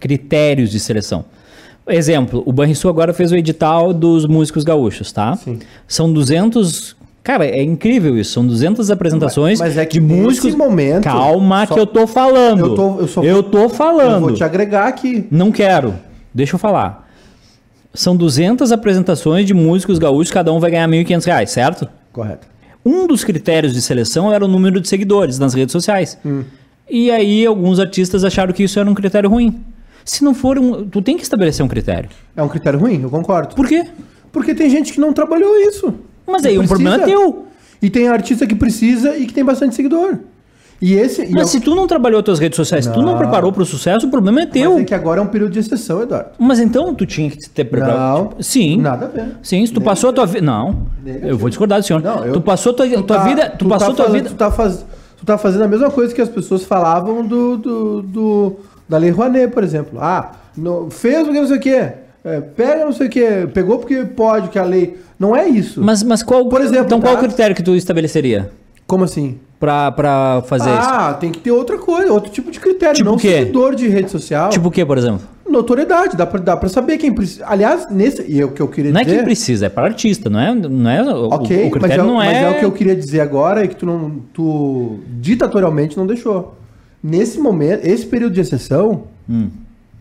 [0.00, 1.24] critérios de seleção.
[1.88, 5.36] Exemplo, o Banrisul agora fez o edital dos músicos gaúchos, tá?
[5.36, 5.58] Sim.
[5.86, 6.96] São 200...
[7.24, 8.32] Cara, é incrível isso.
[8.32, 10.54] São 200 apresentações Mas- mas é que de músicos...
[10.56, 12.66] momento- Calma só- que eu tô falando.
[12.66, 14.20] Eu tô- eu só- eu tô Eu falando.
[14.22, 15.26] vou te agregar aqui.
[15.30, 15.94] Não quero.
[16.34, 17.01] Deixa eu falar.
[17.94, 21.88] São 200 apresentações de músicos gaúchos, cada um vai ganhar 1.500 reais, certo?
[22.12, 22.46] Correto.
[22.84, 26.18] Um dos critérios de seleção era o número de seguidores nas redes sociais.
[26.90, 29.62] E aí alguns artistas acharam que isso era um critério ruim.
[30.04, 32.10] Se não for um, tu tem que estabelecer um critério.
[32.36, 33.54] É um critério ruim, eu concordo.
[33.54, 33.86] Por quê?
[34.32, 35.94] Porque tem gente que não trabalhou isso.
[36.26, 37.46] Mas aí o problema é teu.
[37.80, 40.18] E tem artista que precisa e que tem bastante seguidor.
[40.82, 41.22] E esse.
[41.22, 43.18] e Mas é- se tu não trabalhou as tuas redes sociais, se tu não Não.
[43.18, 44.78] preparou para o sucesso, o problema é mas teu.
[44.78, 46.30] é que agora é um período de exceção, Eduardo.
[46.38, 48.18] Mas então tu tinha que ter preparado.
[48.18, 48.28] Não.
[48.30, 48.76] Tipo, sim.
[48.80, 49.26] Nada a ver.
[49.42, 50.44] Sim, se tu passou a tua vida.
[50.44, 50.86] Não.
[51.04, 51.28] Negativo.
[51.30, 52.02] Eu vou discordar do senhor.
[52.02, 53.50] Não, eu- tu passou a tua, tua tá- vida.
[53.56, 54.28] Tu, passou tá a tua falando- vida.
[54.30, 54.84] Tu tá, faz,
[55.16, 58.56] tu tá fazendo a mesma coisa que as pessoas falavam do, do, do-
[58.88, 60.00] da Lei Rouanet, por exemplo.
[60.00, 61.92] Ah, não, fez porque não sei o quê.
[62.24, 63.48] É, pega não sei o quê.
[63.54, 64.96] Pegou porque pode, que a lei.
[65.18, 65.80] Não é isso.
[65.82, 66.48] Mas, mas qual.
[66.48, 67.20] Por exemplo, então qual tá?
[67.20, 68.50] o critério que tu estabeleceria
[68.92, 69.38] Como assim?
[69.58, 70.88] pra, pra fazer isso?
[70.90, 72.94] ah, tem que ter outra coisa, outro tipo de critério.
[72.96, 73.38] Tipo não quê?
[73.38, 74.50] seguidor de rede social.
[74.50, 75.20] Tipo o que, por exemplo?
[75.48, 77.46] Notoriedade, dá pra, dá pra saber quem precisa.
[77.46, 78.22] Aliás, nesse.
[78.30, 79.16] E é o que eu queria Não é dizer.
[79.16, 80.54] quem precisa, é para artista, não é?
[80.54, 82.42] Não é o, Ok, o mas, critério é, o- não mas é.
[82.42, 84.10] é o que eu queria dizer agora é que tu não.
[84.34, 86.54] Tu ditatorialmente não deixou.
[87.02, 89.48] Nesse momento, esse período de exceção, Hum.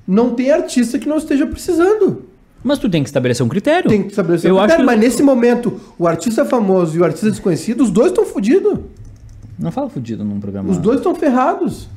[0.06, 2.24] não tem artista que não esteja precisando.
[2.64, 3.90] Mas tu tem que estabelecer um critério.
[3.90, 7.00] Tem que estabelecer Eu um acho critério, que- mas nesse momento, o artista famoso e
[7.02, 8.80] o artista desconhecido, os dois estão fodidos.
[9.58, 10.70] Não fala fudido num programa.
[10.70, 11.88] Os dois estão ferrados.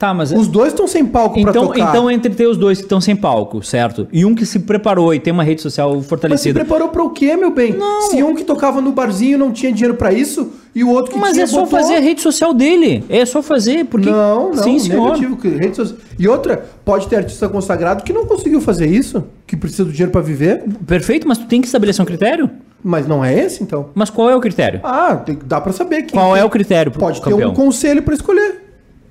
[0.00, 1.90] Tá, mas Os dois estão sem palco pra então, tocar.
[1.90, 4.08] então entre ter os dois que estão sem palco, certo?
[4.10, 6.58] E um que se preparou e tem uma rede social Mas se fortalecida.
[6.58, 7.74] preparou pra o quê, meu bem?
[7.74, 8.00] Não.
[8.08, 11.18] Se um que tocava no barzinho não tinha dinheiro pra isso, e o outro que
[11.18, 13.04] Mas tinha é só botou- fazer a rede social dele.
[13.10, 15.18] É só fazer, porque Não, não, sim, senhor.
[15.18, 15.74] negativo.
[15.74, 19.90] social- E outra, pode ter artista consagrado que não conseguiu fazer isso, que precisa do
[19.92, 22.48] dinheiro pra viver, Perfeito, mas tu tem que estabelecer um critério.
[22.82, 23.90] mas não é esse, então.
[23.94, 24.80] Mas qual é o critério?
[24.82, 27.50] Ah, tem, dá pra saber quem Qual é o critério Pode ter campeão?
[27.50, 28.69] um conselho pra escolher.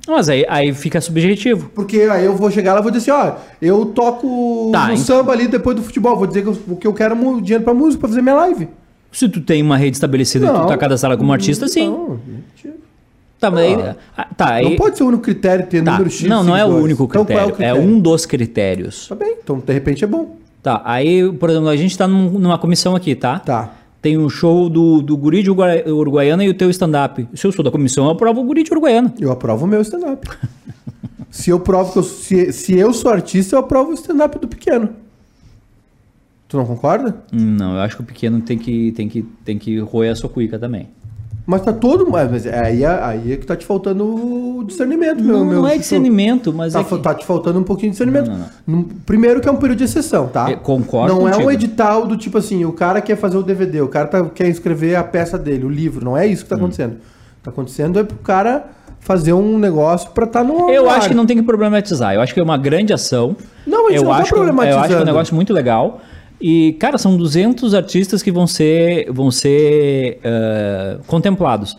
[0.10, 1.69] Mas aí, aí fica subjetivo.
[1.76, 4.93] Porque aí eu vou chegar lá e vou dizer assim, ó, eu toco Tá, no
[4.93, 7.63] então- samba ali depois do futebol, vou dizer que eu, que eu quero mu- dinheiro
[7.63, 8.67] pra música, pra fazer minha live.
[9.12, 11.88] Se tu tem uma rede estabelecida e tu tá cadastrado como artista, sim.
[11.89, 12.76] Não, mentira.
[13.39, 13.95] Tá, mas aí, Ah.
[14.17, 15.91] ah, tá, aí, não pode ser o único critério ter tá.
[15.93, 16.28] número X.
[16.28, 19.08] Não, não é o único Então, critério, qual é, um dos critérios.
[19.08, 20.36] Tá bem, então de repente é bom.
[20.62, 23.39] Tá, aí, por exemplo, a gente tá num- numa comissão aqui, tá?
[23.39, 23.72] Tá.
[24.01, 27.27] Tem um show do, do Guri de Uruguai- Uruguaiana e o teu stand-up.
[27.33, 29.13] Se eu sou da comissão, eu aprovo o Guri de Uruguaiana.
[29.19, 30.25] Eu aprovo o meu stand-up.
[31.29, 34.47] se eu provo que eu, se, se eu sou artista, eu aprovo o stand-up do
[34.47, 34.89] pequeno.
[36.47, 37.23] Tu não concorda?
[37.31, 40.29] Não, eu acho que o pequeno tem que, tem que, tem que roer a sua
[40.29, 40.88] cuica também.
[41.49, 42.07] Mas tá todo.
[42.07, 45.39] Mas mas aí, é- aí é que tá te faltando discernimento, meu.
[45.39, 46.97] Não, meu não é discernimento, mas Tá, é que...
[46.99, 48.29] tá te faltando um pouquinho de discernimento.
[48.29, 50.51] Não, não, Primeiro que é um período de exceção, tá?
[50.51, 51.47] Eu concordo Não é contigo.
[51.49, 54.47] um edital do tipo assim, o cara quer fazer o DVD, o cara tá- quer
[54.47, 56.05] escrever a peça dele, o livro.
[56.05, 56.43] Não é isso Hum.
[56.43, 56.95] que tá acontecendo.
[57.41, 58.65] Tá acontecendo é pro cara
[58.99, 60.69] fazer um negócio pra estar tá no.
[60.69, 62.13] Eu acho que não tem que problematizar.
[62.13, 63.35] Eu acho que é uma grande ação.
[63.65, 65.05] Não, a gente eu não tá acho que, eu acho que é um problematizando.
[65.05, 65.99] negócio muito legal.
[66.41, 71.78] E, cara, são 200 artistas que vão ser, vão ser eh, contemplados.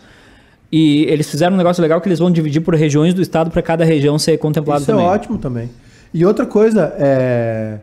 [0.71, 3.61] E eles fizeram um negócio legal que eles vão dividir por regiões do estado para
[3.61, 5.05] cada região ser contemplado Isso também.
[5.05, 5.69] é ótimo também.
[6.13, 7.77] E outra coisa, é,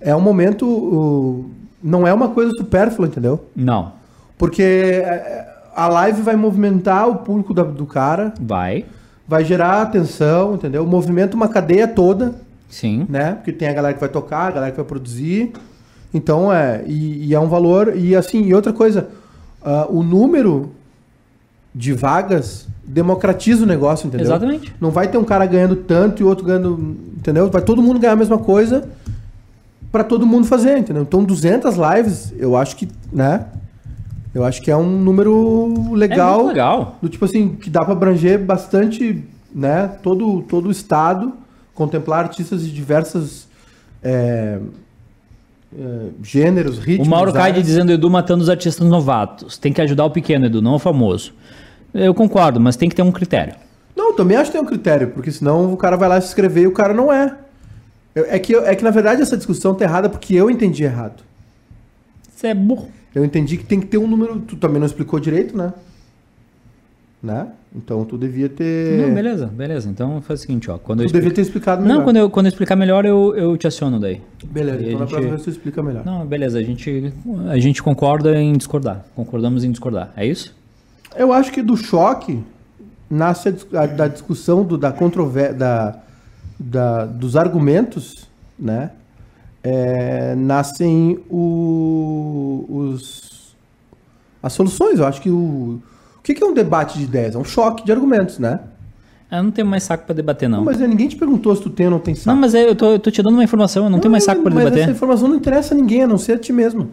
[0.00, 1.46] é um momento.
[1.82, 3.44] não é uma coisa supérflua, entendeu?
[3.56, 3.92] Não,
[4.36, 8.84] Porque é, a live vai movimentar o público da- do cara, vai,
[9.26, 10.86] vai gerar atenção, entendeu?
[10.86, 12.34] Movimenta uma cadeia toda,
[12.68, 13.06] sim.
[13.08, 13.32] né?
[13.34, 15.52] Porque tem a galera que vai tocar, a galera que vai produzir.
[16.12, 16.82] Então é.
[16.86, 17.96] E, e é um valor.
[17.96, 19.08] E assim, e outra coisa,
[19.62, 20.70] ah, o número
[21.74, 24.26] de vagas democratiza o negócio, entendeu?
[24.26, 24.74] Exatamente.
[24.80, 27.50] Não vai ter um cara ganhando tanto e outro ganhando, entendeu?
[27.50, 28.88] Vai todo mundo ganhar a mesma coisa
[29.92, 31.02] para todo mundo fazer, entendeu?
[31.02, 33.46] Então 200 lives, eu acho que, né?
[34.34, 36.96] Eu acho que é um número É legal, muito legal.
[37.00, 39.88] do tipo assim, que dá para abranger bastante, né?
[40.02, 41.32] Todo todo o estado,
[41.74, 43.48] contemplar artistas de diversas
[44.02, 44.58] é,
[45.76, 47.06] é, gêneros, ritmos.
[47.06, 49.58] O Mauro Caide dizendo Edu matando os artistas novatos.
[49.58, 51.32] Tem que ajudar o pequeno, Edu, não o famoso.
[51.92, 53.54] Eu concordo, mas tem que ter um critério.
[53.96, 56.64] Não, também acho que tem um critério, porque senão o cara vai lá se inscrever
[56.64, 57.34] e o cara não é.
[58.14, 61.22] É que, eu- é que na verdade essa discussão tá errada porque eu entendi errado.
[62.34, 62.88] Você é burro.
[63.14, 64.38] Eu entendi que tem que ter um número.
[64.40, 65.72] Tu também não explicou direito, né?
[67.20, 67.48] Né?
[67.74, 68.96] Então tu devia ter.
[69.08, 69.88] Não, beleza, beleza.
[69.90, 70.78] Então faz o seguinte, ó.
[70.78, 71.96] Quando eu Tu devia explico- ter explicado melhor.
[71.98, 74.22] Não, quando eu, quando eu explicar melhor, eu, eu te aciono daí.
[74.44, 76.04] Beleza, E a então na gente- próxima vez tu explica melhor.
[76.04, 77.12] Não, beleza, a gente,
[77.50, 79.04] a gente concorda em discordar.
[79.16, 80.12] Concordamos em discordar.
[80.16, 80.54] É isso?
[81.16, 82.38] Eu acho que do choque
[83.10, 85.98] nasce a, a- da discussão do, da controvérsia, da,
[86.58, 88.92] da- dos argumentos, né?
[89.64, 93.54] É, nascem o- os,
[94.40, 95.00] as soluções.
[95.00, 95.80] Eu acho que o.
[96.28, 97.34] O que que é um debate de ideias?
[97.34, 98.60] É um choque de argumentos, né?
[99.32, 100.58] Eu não tenho mais saco pra debater, não.
[100.58, 102.28] Não, mas é, ninguém te perguntou se tu tem ou não tem saco.
[102.28, 104.24] Não, mas é, eu, tô, eu tô te dando uma informação, eu não, tenho mais
[104.24, 104.82] saco pra mas debater.
[104.82, 106.90] essa informação não interessa a ninguém, a não ser a ti mesmo.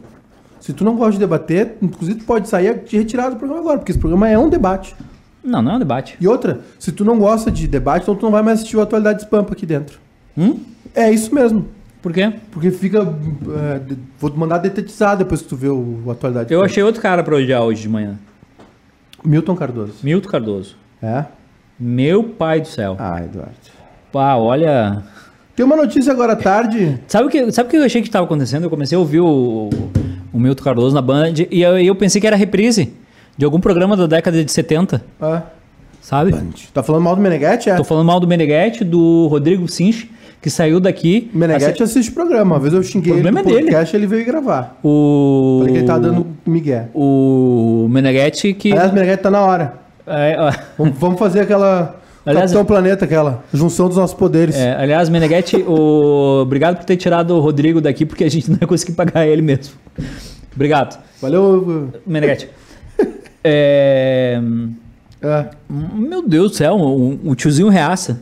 [0.61, 3.77] Se tu não gosta de debater, inclusive tu pode sair de retirado do programa agora,
[3.77, 4.95] porque esse programa é um debate.
[5.43, 6.15] Não, não é um debate.
[6.21, 8.81] E outra, se tu não gosta de debate, então tu não vai mais assistir o
[8.81, 9.99] Atualidade Spampa aqui dentro.
[10.37, 10.59] Hum?
[10.93, 11.65] É isso mesmo.
[12.01, 12.31] Por quê?
[12.51, 12.99] Porque fica.
[12.99, 13.81] é,
[14.17, 17.21] vou te mandar detetizar depois que tu vê o, o Atualidade Eu achei outro cara
[17.21, 18.17] pra odiar hoje de manhã.
[19.25, 19.93] Milton Cardoso.
[20.03, 20.75] Milton Cardoso.
[21.01, 21.25] É?
[21.79, 22.95] Meu pai do céu.
[22.99, 23.51] Ah, Eduardo.
[24.11, 25.03] Pá, olha.
[25.55, 26.99] Tem uma notícia agora à tarde.
[27.07, 28.63] Sabe o que, sabe o que eu achei que estava acontecendo?
[28.63, 29.69] Eu comecei a ouvir o,
[30.33, 32.93] o Milton Cardoso na Band e eu, eu pensei que era reprise
[33.37, 35.43] de algum programa da década de 70, Ah,
[36.01, 36.33] sabe?
[36.73, 37.69] tá falando mal do Meneghetti?
[37.69, 37.75] É.
[37.75, 40.09] Tô falando mal do Meneghetti, do Rodrigo Sinch,
[40.41, 41.29] que saiu daqui.
[41.33, 42.55] Meneghetti assiste o programa.
[42.55, 43.89] Uma vez eu xinguei O ele no problema é dele.
[43.93, 44.77] ele veio gravar.
[44.83, 45.57] O.
[45.59, 46.87] Falei que ele tá dando migué.
[46.93, 48.71] O Meneghetti que.
[48.71, 49.73] Aliás, Meneghetti tá na hora.
[50.05, 51.99] É, ó, Vamos, fazer aquela.
[52.25, 53.43] Aliás, Capitão Planeta, aquela.
[53.53, 54.55] Junção dos nossos poderes.
[54.55, 56.41] é, aliás Meneghetti, o...
[56.41, 59.43] obrigado por ter tirado o Rodrigo daqui, porque a gente não ia conseguir pagar ele
[59.43, 59.75] mesmo.
[60.55, 60.99] Obrigado.
[61.21, 61.89] Valeu.
[62.05, 62.49] Meneghetti.
[63.47, 64.41] É...
[65.21, 65.45] É.
[65.69, 68.21] Meu Deus do céu, o, o tiozinho Reaça.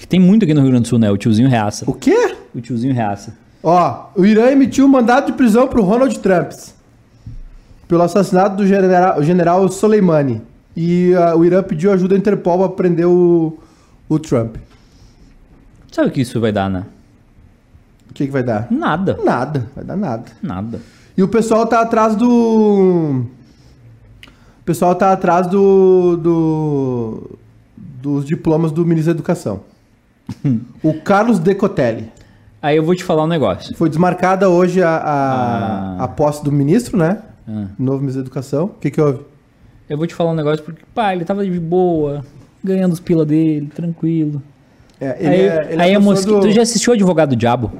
[0.00, 1.10] Que tem muito aqui no Rio Grande do Sul, né?
[1.10, 1.84] O tiozinho Reaça.
[1.86, 2.34] O quê?
[2.54, 3.36] O tiozinho Reaça.
[3.62, 6.52] Ó, o Irã emitiu um mandado de prisão pro Ronald Trump.
[7.86, 10.40] Pelo assassinato do general, general Soleimani.
[10.74, 13.58] E ah, o Irã pediu ajuda à Interpol pra prender o,
[14.08, 14.56] o Trump.
[15.92, 16.86] Sabe o que isso vai dar, né?
[18.10, 18.68] O que, que vai dar?
[18.70, 19.18] Nada.
[19.22, 20.24] Nada, vai dar nada.
[20.42, 20.80] Nada.
[21.14, 23.26] E o pessoal tá atrás do.
[24.22, 26.16] O pessoal tá atrás do.
[26.16, 27.38] do
[27.76, 29.68] dos diplomas do ministro da Educação.
[30.82, 32.10] O Carlos Decotelli.
[32.62, 33.74] Aí eu vou te falar um negócio.
[33.76, 36.04] Foi desmarcada hoje a, a, Ah.
[36.04, 37.18] a posse do ministro, né?
[37.48, 37.66] Ah.
[37.78, 38.64] Novo ministro da Educação.
[38.66, 39.20] O que, que houve?
[39.88, 42.24] Eu vou te falar um negócio porque, pá, ele tava de boa,
[42.62, 44.42] ganhando os pila dele, tranquilo.
[45.00, 46.32] É, aí é- ele aí é a pessoa mosquita.
[46.36, 47.72] do- Tu já assistiu o Advogado do Diabo?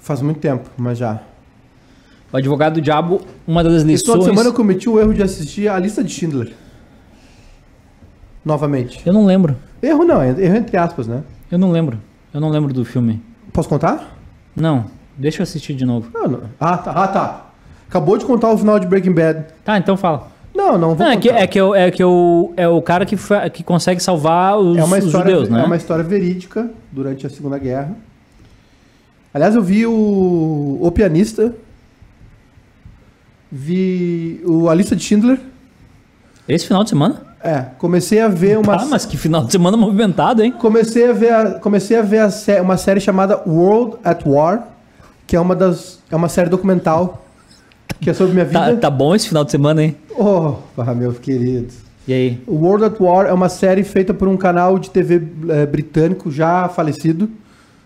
[0.00, 1.20] Faz muito tempo, mas já.
[2.32, 4.24] O Advogado do Diabo, uma das Esse lições.
[4.24, 6.52] semana eu cometi o erro de assistir a lista de Schindler.
[8.44, 9.00] Novamente.
[9.06, 9.56] Eu não lembro.
[9.82, 11.22] Erro não, é erro entre aspas, né?
[11.50, 11.98] Eu não lembro.
[12.32, 13.22] Eu não lembro do filme.
[13.52, 14.16] Posso contar?
[14.56, 16.10] Não, deixa eu assistir de novo.
[16.12, 16.40] Não, não.
[16.58, 16.90] Ah, tá.
[16.92, 17.46] Ah, tá.
[17.88, 19.44] Acabou de contar o final de Breaking Bad.
[19.64, 20.28] Tá, então fala.
[20.54, 23.04] Não, não vou Não, é que, é que, eu, é, que eu, é o cara
[23.04, 23.16] que,
[23.52, 25.60] que consegue salvar os, É uma os história, judeus, né?
[25.60, 27.92] é uma história verídica durante a Segunda Guerra.
[29.32, 31.52] Aliás, eu vi o, o pianista,
[33.50, 35.40] vi o A Lista de Schindler.
[36.48, 37.22] Esse final de semana?
[37.44, 40.52] É, comecei a ver uma Ah, mas que final de semana movimentado, hein?
[40.58, 44.66] comecei a ver a, comecei a ver a sé- uma série chamada World at War,
[45.26, 47.22] que é uma das é uma série documental
[48.00, 48.78] que é sobre minha Tá, vida.
[48.80, 49.94] tá bom esse final de semana, hein?
[50.16, 50.54] Oh,
[50.96, 51.68] meu querido.
[52.08, 52.42] E aí?
[52.46, 56.30] O World at War é uma série feita por um canal de TV eh, britânico
[56.30, 57.28] já falecido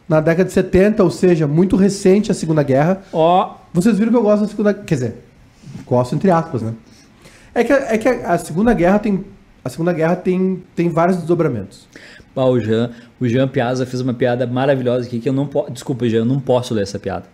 [0.09, 3.01] na década de 70, ou seja, muito recente a Segunda Guerra.
[3.12, 5.14] Ó, Vocês viram que eu gosto da Segunda Quer dizer,
[5.87, 6.73] gosto entre aspas, né?
[7.55, 9.25] É que, é que a, a Segunda Guerra tem.
[9.68, 11.87] A Segunda Guerra tem, tem vários desdobramentos.
[12.35, 15.70] Pá, o Jean, o Jean Piazza fez uma piada maravilhosa aqui que eu não posso.
[15.70, 17.24] Desculpa, Jean, eu não posso ler essa piada.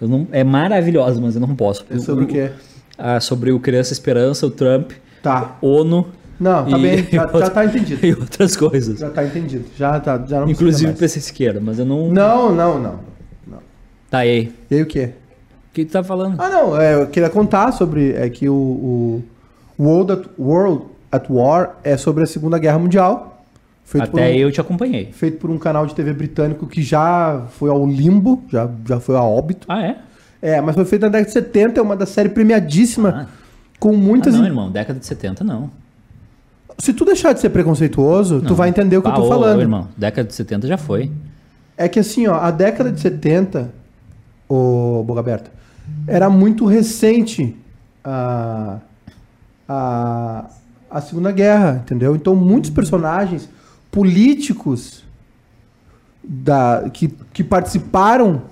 [0.00, 1.84] Não, é maravilhosa, mas eu não posso.
[1.90, 2.50] É sobre o quê?
[2.96, 5.56] Ah, sobre o Criança Esperança, o Trump, Tá.
[5.60, 6.06] ONU.
[6.38, 8.06] Não, tá e- bem, já, já tá entendido.
[8.06, 9.00] E outras coisas.
[9.00, 9.64] Já tá entendido.
[9.76, 12.02] Já, tá, já não Inclusive PC Siqueira, mas eu não.
[12.02, 12.12] mais.
[12.12, 13.00] Não, não, não.
[14.08, 14.54] Tá e aí.
[14.70, 15.10] E aí o quê?
[15.70, 16.40] O que tu tá falando?
[16.40, 19.22] Ah, não, é, eu queria contar sobre é que o, o
[19.78, 23.42] World, at, World at War é sobre a Segunda Guerra Mundial.
[23.98, 25.10] Até um, eu te acompanhei.
[25.12, 29.16] feito por um canal de TV britânico que já foi ao limbo, já, já foi
[29.16, 29.66] a óbito.
[29.70, 29.96] Ah, é?
[30.42, 33.26] É, mas foi feito na década de 70, é uma da série premiadíssima, Ah.
[33.80, 34.34] com Ah, muitas...
[34.34, 35.70] não, in- irmão, década de 70 não.
[36.78, 38.54] Se tu deixar de ser preconceituoso, tu Não.
[38.54, 39.58] vai entender o que Pá, eu tô ô, falando.
[39.58, 41.10] ô, irmão, década de 70 já foi.
[41.76, 43.70] É que assim, ó, a década de 70,
[44.48, 45.50] o Boca Aberta,
[46.06, 47.56] era muito recente
[48.04, 48.78] a,
[49.68, 50.44] a,
[50.90, 52.14] a Segunda Guerra, entendeu?
[52.16, 53.48] Então muitos personagens
[53.90, 55.04] políticos
[56.22, 58.42] da, que, que participaram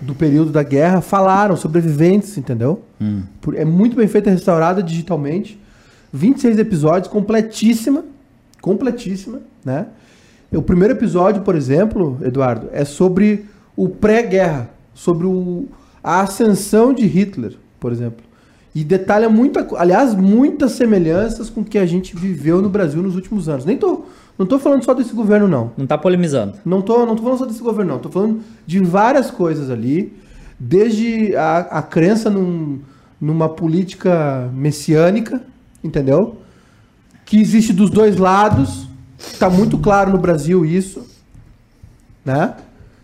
[0.00, 2.82] do período da guerra falaram, sobreviventes, entendeu?
[3.00, 3.22] Hum.
[3.54, 5.60] É muito bem feita, restaurada digitalmente.
[6.12, 8.04] 26 episódios, completíssima.
[8.60, 9.86] Completíssima, né?
[10.52, 15.66] O primeiro episódio, por exemplo, Eduardo, é sobre o pré-guerra, sobre o,
[16.02, 18.24] a ascensão de Hitler, por exemplo.
[18.76, 23.14] E detalha muita, aliás, muitas semelhanças com o que a gente viveu no Brasil nos
[23.14, 23.64] últimos anos.
[23.64, 24.04] Nem tô,
[24.38, 25.72] não tô falando só desse governo, não.
[25.78, 26.58] Não tá polemizando.
[26.62, 27.98] Não tô, não tô falando só desse governo, não.
[27.98, 30.12] Tô falando de várias coisas ali.
[30.60, 32.80] Desde a, a crença num-
[33.18, 35.40] numa política messiânica,
[35.82, 36.36] entendeu?
[37.24, 38.86] Que existe dos dois lados.
[39.38, 41.02] Tá muito claro no Brasil isso.
[42.22, 42.54] Né?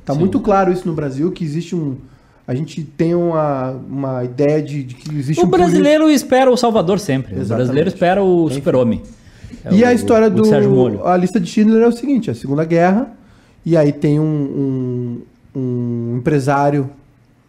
[0.05, 0.19] Tá Sim.
[0.19, 1.97] muito claro isso no Brasil, que existe um.
[2.46, 6.50] A gente tem uma, uma ideia de, de que existe O um político- brasileiro espera
[6.50, 7.35] o Salvador sempre.
[7.35, 7.57] O Exatamente.
[7.57, 9.02] brasileiro espera o super-homem.
[9.64, 10.44] É E o- a história o do.
[10.44, 11.07] Sérgio Molho.
[11.07, 13.12] A lista de Schindler é o seguinte: a Segunda Guerra,
[13.64, 14.24] e aí tem um,
[15.55, 16.90] um, um empresário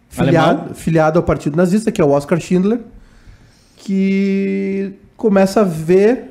[0.09, 2.79] filiado, filiado ao Partido Nazista, que é o Oscar Schindler,
[3.77, 6.29] que começa a ver.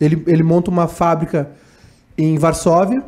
[0.00, 1.48] Ele, ele monta uma fábrica
[2.18, 3.02] em Varsóvia,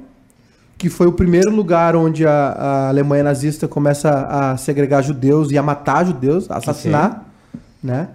[0.79, 5.59] que foi o primeiro lugar onde a, a Alemanha nazista começa a segregar judeus e
[5.59, 7.25] a matar judeus, a assassinar,
[7.83, 8.11] né?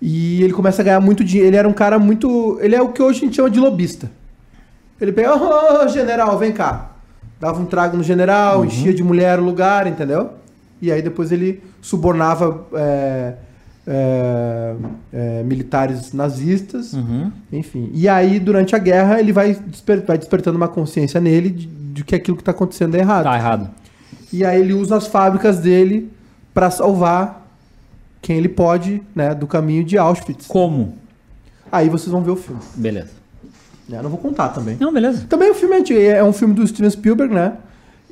[0.00, 1.48] E ele começa a ganhar muito dinheiro.
[1.48, 2.58] Ele era um cara muito.
[2.60, 4.08] Ele é o que hoje a gente chama de lobista.
[5.00, 6.92] Ele pega, ô general, vem cá.
[7.40, 10.30] Dava um trago no general, enchia de mulher o lugar, entendeu?
[10.80, 13.34] E aí depois ele subornava é,
[13.86, 14.74] é,
[15.12, 17.30] é, militares nazistas, Uhum.
[17.52, 17.90] enfim.
[17.94, 22.04] E aí, durante a guerra, ele vai, desper- vai despertando uma consciência nele de, de
[22.04, 23.24] que aquilo que está acontecendo é errado.
[23.24, 23.70] Tá errado.
[24.32, 26.10] E aí ele usa as fábricas dele
[26.52, 27.46] para salvar
[28.20, 30.46] quem ele pode, né, do caminho de Auschwitz.
[30.46, 30.96] Como?
[31.70, 32.60] Aí vocês vão ver o filme.
[32.74, 33.10] Beleza.
[33.88, 34.76] Eu não vou contar também.
[34.80, 35.24] Não, beleza.
[35.28, 37.52] Também o filme é, é um filme do Steven Spielberg, né?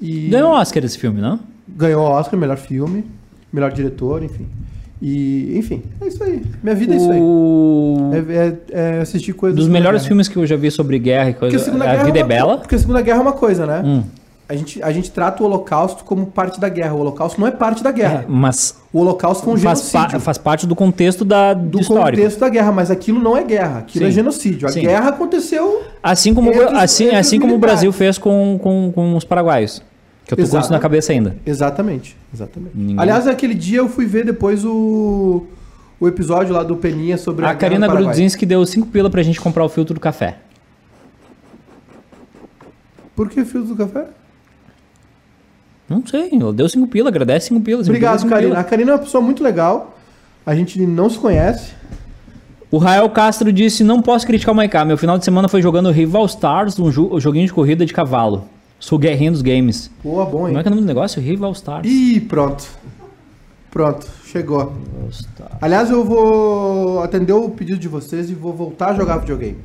[0.01, 1.41] E Ganhou Oscar esse filme, não?
[1.67, 3.05] ganhou Oscar, melhor filme,
[3.53, 4.47] melhor diretor, enfim.
[5.03, 6.43] E, enfim, é isso aí.
[6.63, 7.21] Minha vida é isso aí.
[7.21, 8.11] O...
[8.13, 8.57] É, é-
[8.97, 9.57] é assistir coisas.
[9.57, 10.09] Dos melhores guerra.
[10.09, 11.71] filmes que eu já vi sobre guerra e Porque a coisa.
[11.73, 12.59] A Guerra Vida é uma- Bela.
[12.59, 13.83] Porque a Segunda Guerra é uma coisa, né?
[13.85, 14.03] Hum.
[14.47, 16.95] A, gente, a gente trata o Holocausto como parte da guerra.
[16.95, 18.21] O Holocausto não é parte da guerra.
[18.23, 20.19] É, mas O Holocausto foi um faz, genocídio.
[20.19, 22.19] pa- faz parte do contexto da, do, histórico.
[22.23, 24.11] contexto da guerra, mas aquilo não é guerra, aquilo Sim.
[24.11, 24.69] é genocídio.
[24.69, 24.83] A Sim.
[24.83, 25.83] guerra aconteceu.
[26.03, 27.59] Assim como, Entre assim, entre assim como o.
[27.59, 29.83] Brasil fez com, com, com os paraguaios.
[30.25, 30.73] Que eu tô com isso Exato.
[30.73, 31.37] na cabeça ainda.
[31.45, 32.73] Exatamente, exatamente.
[32.77, 35.45] Ninguém- Aliás, aquele dia eu fui ver depois o,
[36.01, 37.87] o episódio lá do Peninha sobre a, A Karina.
[37.87, 40.39] Grudzinski deu 5 pila pra gente comprar o filtro do café.
[43.15, 44.07] Por que filtro do café?
[45.89, 47.83] Não sei, deu 5 pila, agradece 5 pila.
[47.85, 48.49] cinco Obrigado, Karina.
[48.51, 48.61] pila.
[48.61, 49.97] A Karina é uma pessoa muito legal.
[50.45, 51.73] A gente não se conhece.
[52.71, 54.85] O Rael Castro disse: Não posso criticar o Maiká.
[54.85, 58.49] Meu final de semana foi jogando Rival Stars, um jo- joguinho de corrida de cavalo.
[58.85, 59.91] Sou guerrinho dos games.
[60.05, 60.63] Boa, bom, Como é hein?
[60.63, 61.19] que é o nome do negócio?
[61.23, 61.89] Rival Stars.
[61.91, 62.67] Ih, pronto.
[63.71, 64.75] Pronto, chegou.
[65.59, 69.57] Aliás, eu vou atender o pedido de vocês e vou voltar a jogar videogame.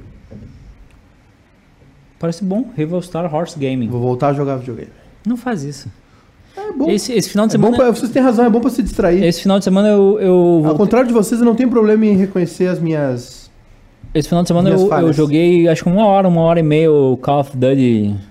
[2.17, 2.69] Parece bom.
[2.77, 3.89] Rival Star Horse Gaming.
[3.89, 4.91] Vou voltar a jogar videogame.
[5.27, 5.89] Não faz isso.
[6.55, 6.89] É bom.
[6.89, 7.75] Esse, esse final de É semana.
[7.75, 9.21] pra, vocês têm razão, é bom pra se distrair.
[9.21, 10.17] Esse final de semana eu.
[10.21, 13.51] eu Ao contrário de vocês, eu não tenho problema em reconhecer as minhas.
[14.13, 16.89] Esse final de semana eu, eu joguei acho que uma hora, uma hora e meia
[16.89, 18.28] o Call of Duty.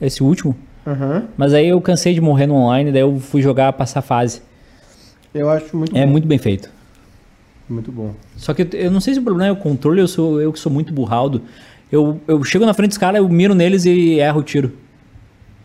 [0.00, 0.56] Esse último.
[0.86, 1.24] Aham.
[1.36, 4.40] Mas aí eu cansei de morrer no online, daí eu fui jogar passar fase.
[5.34, 6.12] Eu acho muito É bom.
[6.12, 6.70] muito bem feito.
[7.68, 8.14] Muito bom.
[8.36, 10.58] Só que eu, não sei se o problema é o controle, eu sou eu que
[10.58, 11.42] sou muito burraldo.
[11.92, 14.72] Eu, eu chego na frente dos caras, eu miro neles e erro o tiro.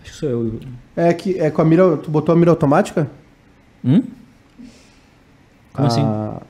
[0.01, 0.59] Acho que sou eu.
[0.97, 1.95] É que é com a mira.
[1.97, 3.09] Tu botou a mira automática?
[3.85, 4.03] Hum?
[5.73, 6.01] Como assim?
[6.01, 6.41] a,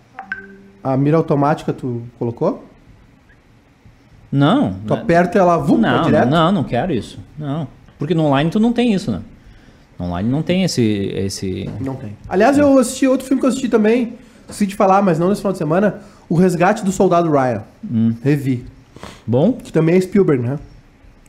[0.83, 2.65] A mira automática tu colocou?
[4.35, 4.73] Não.
[4.87, 6.29] Tu aperta ela, vum, vai não, direto?
[6.29, 7.19] não, não quero isso.
[7.37, 7.67] Não.
[7.99, 9.21] Porque no online tu não tem isso, né?
[9.99, 10.81] No online não tem esse.
[11.15, 11.69] esse...
[11.79, 12.17] Não tem.
[12.27, 14.13] Aliás, eu assisti outro filme que eu assisti também,
[14.49, 17.61] esqueci de falar, mas não nesse final de semana, O Resgate do Soldado Ryan.
[17.89, 18.13] Hum.
[18.23, 18.65] Revi.
[19.27, 19.53] Bom?
[19.53, 20.57] Que também é Spielberg, né?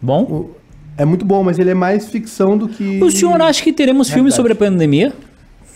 [0.01, 0.23] Bom?
[0.23, 0.51] O-
[0.97, 3.03] É muito bom, mas ele é mais ficção do que...
[3.03, 4.37] O senhor acha que teremos filmes Verdade.
[4.37, 5.13] sobre a pandemia?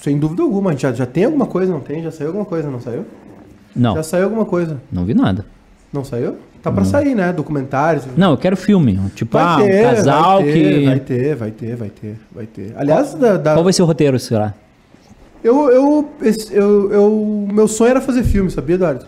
[0.01, 0.75] Sem dúvida alguma.
[0.77, 2.03] Já, já tem alguma coisa, não tem?
[2.03, 3.05] Já saiu alguma coisa, não saiu?
[3.77, 4.81] Não, Já saiu alguma coisa.
[4.91, 5.45] não vi nada.
[5.93, 6.37] Não saiu?
[6.69, 7.33] Tá pra sair, né?
[7.33, 8.05] Documentários.
[8.17, 8.99] Não, eu quero filme.
[9.15, 10.85] Tipo, Vai ah, ter, um casal vai ter, que.
[10.87, 12.73] Vai ter, vai ter, vai ter, vai ter.
[12.77, 14.55] Aliás, da, da- Qual vai ser o roteiro, será?
[15.43, 16.09] eu, eu,
[16.51, 19.07] eu, eu, meu sonho era fazer filme, sabia, Eduardo?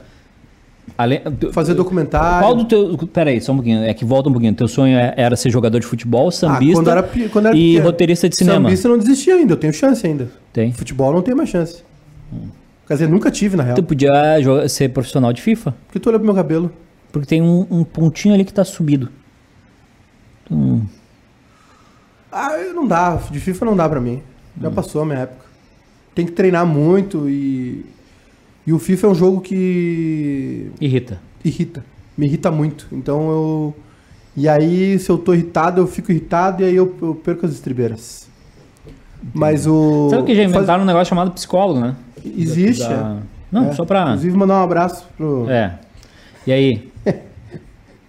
[0.96, 1.23] Ale...
[1.53, 2.46] Fazer documentário.
[2.46, 2.96] Qual do teu.
[3.12, 3.85] Pera aí, só um pouquinho.
[3.85, 4.55] É que volta um pouquinho.
[4.55, 7.79] Teu sonho é- era ser jogador de futebol, Ah, sambista quando era, quando era e
[7.79, 8.68] roteirista de cinema.
[8.68, 10.29] Sambista eu não desisti ainda, eu tenho chance ainda.
[10.53, 10.73] Tem.
[10.73, 11.83] Futebol não tem mais chance.
[12.87, 13.77] Quer dizer, nunca tive, na real.
[13.77, 15.70] Tu podia ser profissional de FIFA?
[15.87, 16.70] Por que tu olha pro meu cabelo?
[17.12, 19.09] Porque tem um, um pontinho ali que tá subido.
[20.51, 20.83] Hum,
[22.33, 23.16] Ah, não dá.
[23.31, 24.23] De FIFA não dá pra mim.
[24.61, 24.73] Já Hum.
[24.75, 25.46] passou a minha época.
[26.14, 27.85] Tem que treinar muito e...
[28.66, 31.18] E o FIFA é um jogo que irrita.
[31.44, 31.85] irrita.
[32.16, 32.87] Me irrita muito.
[32.92, 33.77] Então eu...
[34.37, 37.53] E aí, se eu tô irritado, eu fico irritado e aí eu, eu perco as
[37.53, 38.29] estribeiras.
[39.35, 40.09] Mas o...
[40.11, 41.96] Sabe que já faz- inventaram um negócio chamado psicólogo, né?
[42.25, 43.18] Existe, Da-
[43.51, 43.73] Não, É.
[43.73, 44.03] só pra.
[44.05, 45.51] Inclusive, mandar um abraço pro...
[45.51, 45.79] É.
[46.46, 46.89] E aí?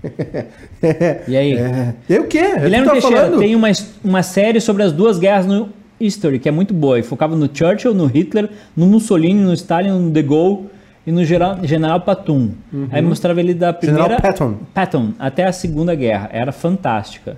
[1.27, 1.53] E aí?
[1.57, 1.93] É.
[2.09, 2.55] E o quê?
[2.59, 3.39] Guilherme tá Teixeira falando?
[3.39, 3.67] tem uma,
[4.03, 6.99] uma série sobre as duas guerras no History, que é muito boa.
[6.99, 10.65] E focava no Churchill, no Hitler, no Mussolini, no Stalin, no De Gaulle
[11.05, 12.49] e no geral, General Patton.
[12.91, 14.03] Aí mostrava ele da primeira...
[14.03, 14.09] Uhum.
[14.09, 14.57] General Patton.
[14.73, 16.29] Patton, até a Segunda Guerra.
[16.31, 17.37] Era fantástica.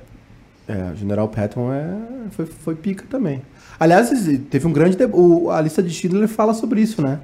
[0.68, 1.94] É, o General Patton é...
[2.32, 3.42] foi, foi pica também.
[3.78, 4.10] Aliás,
[4.50, 4.98] teve um grande...
[5.12, 7.20] o- A lista de Schindler fala sobre isso, né?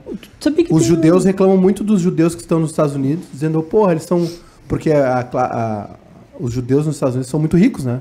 [0.70, 4.28] Os judeus reclamam muito dos judeus que estão nos Estados Unidos, dizendo, porra, eles são.
[4.70, 5.90] Porque a a-
[6.40, 8.00] os judeus nos Estados Unidos são muito ricos, né?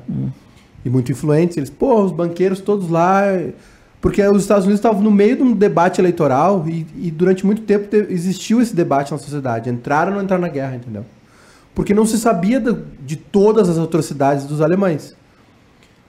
[0.84, 1.56] E muito influentes.
[1.56, 3.22] Eles, porra, os banqueiros todos lá.
[4.00, 7.62] Porque os Estados Unidos estavam no meio de um debate eleitoral e, e durante muito
[7.62, 9.68] tempo te- existiu esse debate na sociedade.
[9.68, 11.04] Entraram ou não entraram na guerra, entendeu?
[11.74, 15.16] Porque não se sabia da- de todas as atrocidades dos alemães.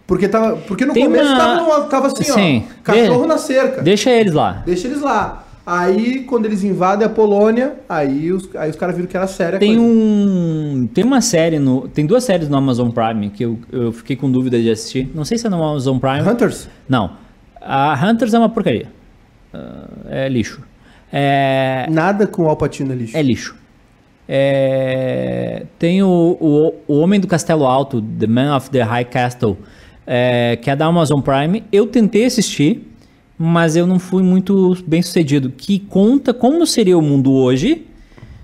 [0.05, 2.63] Porque, tava, porque no Tem começo uma- tava, assim, Sim.
[2.67, 3.81] ó, cachorro De- na cerca.
[3.81, 4.61] Deixa eles lá.
[4.65, 5.45] Deixa eles lá.
[5.71, 9.59] Aí, quando eles invadem a Polônia, aí os, aí os caras viram que era séria
[9.59, 9.83] Tem coisa.
[9.87, 10.89] um.
[10.91, 11.87] Tem uma série no.
[11.87, 15.11] Tem duas séries no Amazon Prime que eu, eu fiquei com dúvida de assistir.
[15.13, 16.21] Não sei se é no Amazon Prime.
[16.27, 16.67] Hunters?
[16.87, 17.11] Não.
[17.61, 18.87] A Hunters é uma porcaria.
[19.53, 20.59] Ah, é lixo.
[21.13, 23.15] É, Nada com o Alpatino é lixo.
[23.17, 23.55] é lixo.
[24.27, 29.57] É, tem o, o, o Homem do Castelo Alto, The Man of the High Castle,
[30.05, 31.63] é, que é da Amazon Prime.
[31.71, 32.88] Eu tentei assistir,
[33.41, 35.49] mas eu não fui muito bem sucedido.
[35.49, 37.85] Que conta como seria o mundo hoje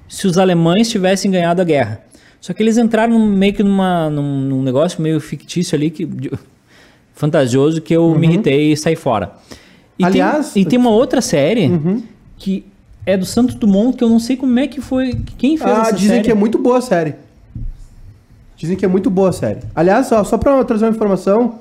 [0.08, 2.02] se os alemães tivessem ganhado a guerra.
[2.40, 6.32] Só que eles entraram meio que numa, num, num negócio meio fictício ali, que, de-
[7.14, 9.34] fantasioso, que eu me irritei e saí fora.
[9.98, 11.70] E tem- Aliás- e tem uma outra série
[12.38, 12.64] que
[13.06, 15.14] é do Santos Dumont, que eu não sei como é que foi.
[15.38, 16.24] Quem fez Ah, essa dizem série.
[16.24, 17.16] que é muito boa a série.
[18.56, 19.60] Dizem que é muito boa a série.
[19.76, 21.60] Aliás, só, só pra trazer uma informação,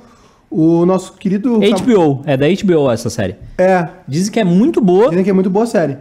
[0.51, 1.59] o nosso querido.
[1.59, 3.37] HBO, é da HBO essa série.
[3.59, 5.09] É, Dizem que é muito boa.
[5.11, 5.97] dizem que é muito boa a série.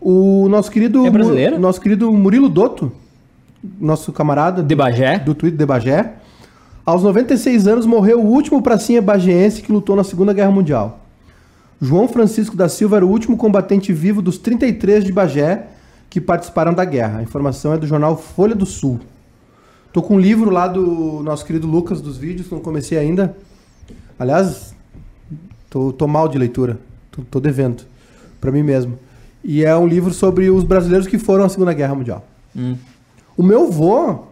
[0.00, 1.06] O nosso querido.
[1.06, 1.56] É brasileira?
[1.56, 2.90] Mu- Nosso querido Murilo Dotto,
[3.80, 5.18] nosso camarada De Bagé.
[5.18, 6.14] do Twitter de Bagé,
[6.84, 10.98] aos 96 anos morreu o último pracinha bagiense que lutou na Segunda Guerra Mundial.
[11.80, 15.66] João Francisco da Silva era o último combatente vivo dos 33 de Bagé
[16.10, 17.18] que participaram da guerra.
[17.20, 19.00] A informação é do jornal Folha do Sul.
[19.92, 23.36] Tô com um livro lá do nosso querido Lucas dos vídeos, não comecei ainda.
[24.18, 24.74] Aliás,
[25.68, 26.78] tô, tô mal de leitura.
[27.10, 27.82] Tô, tô devendo.
[28.40, 28.98] Pra mim mesmo.
[29.44, 32.26] E é um livro sobre os brasileiros que foram à Segunda Guerra Mundial.
[32.56, 32.76] Hum.
[33.36, 34.24] O meu vô,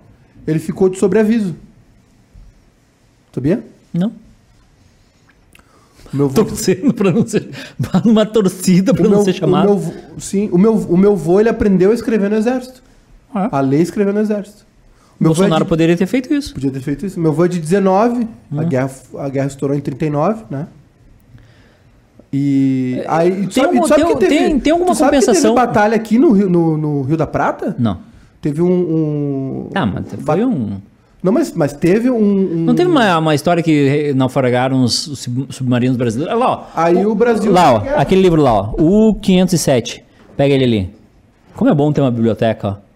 [0.47, 1.55] ele ficou de sobreaviso.
[3.33, 3.63] Sabia?
[3.93, 4.13] Não.
[6.13, 7.51] O meu vô, Torcendo pra não ser.
[8.05, 9.67] Numa torcida pra o não meu- ser o chamado.
[9.69, 12.83] meu vô- sim, o meu, o meu vô, ele aprendeu a escrever no exército.
[13.35, 13.59] Ah.
[13.59, 14.65] A lei escrever no exército.
[15.21, 16.55] O meu é Bolsonaro de- poderia ter feito isso.
[16.55, 17.21] Podia ter feito isso.
[17.21, 18.59] Meu avô é de 19, Hum.
[18.61, 20.67] a, guerra, a guerra estourou em 39, né?
[22.33, 25.43] E aí, tu tem sabe, um- sabe tem que teve, tem- tem alguma que compensação?
[25.43, 27.75] teve batalha aqui no Rio, no, no Rio da Prata?
[27.79, 27.99] Não.
[28.41, 28.71] Teve um...
[28.71, 30.79] um Ah, mas foi um.
[31.23, 32.17] Não, mas, mas teve um...
[32.17, 36.35] um- Não teve uma, uma história que naufragaram os, os sub- submarinos brasileiros?
[36.35, 36.65] Olha Lá, ó.
[36.75, 37.53] Aí o Brasil...
[37.53, 37.83] Lá, ó.
[37.97, 38.75] Aquele livro lá, ó.
[38.79, 40.03] O 507.
[40.37, 40.91] Pega ele ali.
[41.55, 42.90] Como é bom ter uma biblioteca, ó.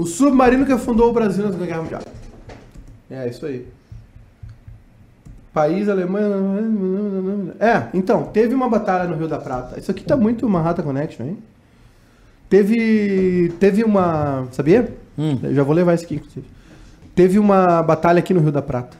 [0.00, 2.02] O submarino que afundou o Brasil na Segunda Guerra Mundial.
[3.10, 3.66] É, isso aí.
[5.52, 6.28] País, Alemanha...
[7.58, 9.78] É, então, teve uma batalha no Rio da Prata.
[9.78, 11.38] Isso aqui tá muito Manhattan Connection, hein?
[12.48, 13.52] Teve...
[13.58, 14.46] Teve uma...
[14.52, 14.92] Sabia?
[15.18, 15.38] Hum.
[15.52, 16.46] Já vou levar isso aqui, inclusive.
[17.14, 18.96] Teve uma batalha aqui no Rio da Prata.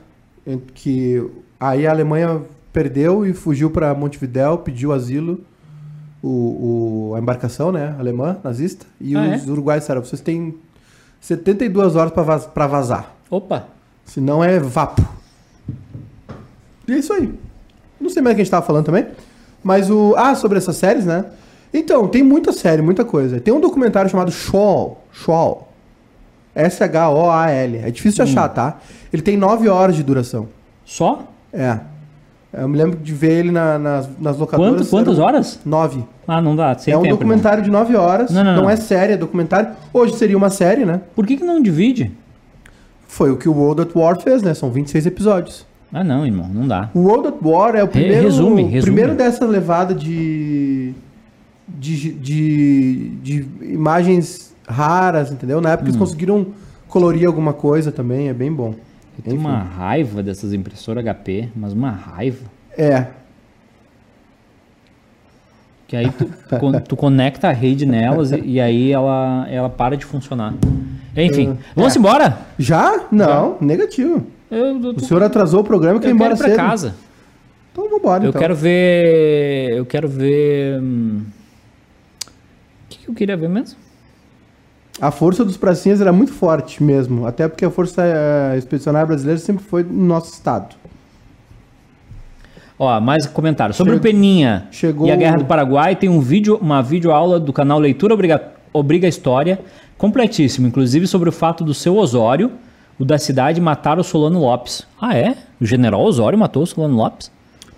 [0.75, 1.25] Que
[1.59, 2.43] aí a Alemanha
[2.73, 5.41] perdeu e fugiu para Montevidéu, pediu asilo.
[6.23, 6.29] O,
[7.11, 7.95] o- a embarcação, né?
[7.99, 8.85] Alemã, nazista.
[9.01, 10.55] E Ah, os uruguaios disseram, vocês têm
[11.21, 13.15] 72 horas para vaz, vazar.
[13.31, 13.67] Opa.
[14.05, 15.07] Senão é vapo.
[16.89, 17.33] E é isso aí.
[18.01, 19.07] Não sei mais o que a gente tava falando também.
[19.63, 20.15] Mas o.
[20.17, 21.27] Ah, sobre essas séries, né?
[21.73, 23.41] Então, tem muita série, muita coisa.
[23.41, 25.05] Tem um documentário chamado Shawl.
[25.13, 25.69] Shawl.
[26.55, 27.77] S-H-O-A-L.
[27.79, 28.79] É difícil de achar, tá?
[29.13, 30.49] Ele tem 9 horas de duração.
[30.85, 31.25] Só?
[31.53, 31.79] É.
[32.53, 34.73] Eu me lembro de ver ele na- nas, nas locadoras.
[34.89, 35.61] Quanto, quantas Eram horas?
[35.65, 36.05] 9.
[36.27, 36.77] Ah, não dá.
[36.77, 38.31] Sem é um tempo, documentário de 9 horas.
[38.33, 38.71] Não, não, não.
[38.71, 39.71] é série, é documentário.
[39.93, 41.01] Hoje seria uma série, né?
[41.15, 42.11] Por que, que não divide?
[43.07, 44.53] Foi o que o World at War fez, né?
[44.55, 45.65] São 26 episódios.
[45.93, 46.49] Ah, não, irmão.
[46.53, 46.91] Não dá.
[46.93, 48.83] O World at War é o primeiro, resume, o resume.
[48.83, 50.93] primeiro dessa levada de,
[51.69, 55.61] de, de, de imagens raras, entendeu?
[55.61, 55.91] Na época Hum.
[55.91, 56.47] eles conseguiram
[56.89, 58.75] colorir alguma coisa também, é bem bom.
[59.21, 59.45] Eu tenho Enfim.
[59.47, 62.47] uma raiva dessas impressoras HP, mas uma raiva.
[62.79, 63.07] É,
[65.87, 66.25] Que aí tu,
[66.89, 70.55] tu conecta a rede nelas e, e aí ela, ela para de funcionar.
[71.15, 71.99] Enfim, vamos é.
[71.99, 72.39] embora?
[72.59, 73.07] já?
[73.11, 74.27] Não, negativo.
[74.51, 76.49] Eu, eu, O senhor atrasou o programa e quer ir eu quero embora ir pra
[76.49, 76.57] cedo.
[76.57, 76.95] casa.
[77.73, 78.41] Então vambora, Eu então.
[78.41, 79.71] quero ver.
[79.77, 80.81] Eu quero ver.
[80.81, 83.77] hum, O que, que eu queria ver mesmo?
[85.01, 89.41] A força dos pracinhas era muito forte mesmo, até porque a força eh, expedicionária brasileira
[89.41, 90.77] sempre foi no nosso estado.
[92.79, 93.75] Ó, mais comentário.
[93.75, 97.39] Sobre Chegou- o Peninha chegou- e a Guerra do Paraguai, tem um vídeo, uma videoaula
[97.39, 98.43] do canal Leitura Obriga,
[98.73, 99.61] Obriga História,
[99.99, 102.53] completíssimo, inclusive sobre o fato do seu Osório,
[102.99, 104.87] o da cidade, matar o Solano Lopes.
[105.01, 105.35] Ah, é?
[105.61, 107.31] O general Osório matou o Solano Lopes?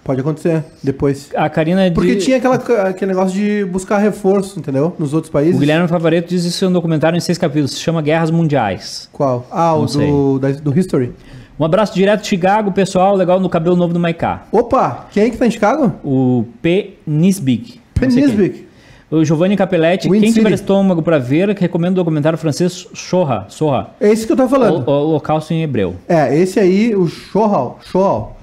[0.05, 1.30] Pode acontecer depois.
[1.34, 1.94] A Karina de...
[1.94, 4.94] Porque tinha aquela, aquele negócio de buscar reforço, entendeu?
[4.98, 5.57] Nos outros países.
[5.57, 9.09] O Guilherme Favareto diz isso em um documentário em seis capítulos, se chama Guerras Mundiais.
[9.12, 9.46] Qual?
[9.50, 11.12] Ah, o Não do, da- do History.
[11.61, 14.42] Um abraço direto de Chicago, pessoal, legal no cabelo novo do Maiká.
[14.50, 15.92] Opa, quem é que tá em Chicago?
[16.03, 16.94] O P.
[17.07, 17.64] Nisbig.
[17.64, 18.09] Sei quem.
[18.11, 18.66] Penisbic.
[19.09, 20.62] O Giovanni Capelletti, Wind quem tiver City.
[20.62, 24.48] estômago pra ver, que recomendo o documentário francês Sorra, Sorra, É esse que eu tava
[24.48, 24.88] o, falando.
[24.88, 25.94] o Holocausto em hebreu.
[26.09, 27.78] É, esse aí, o Shohal.
[27.84, 28.38] Shohal.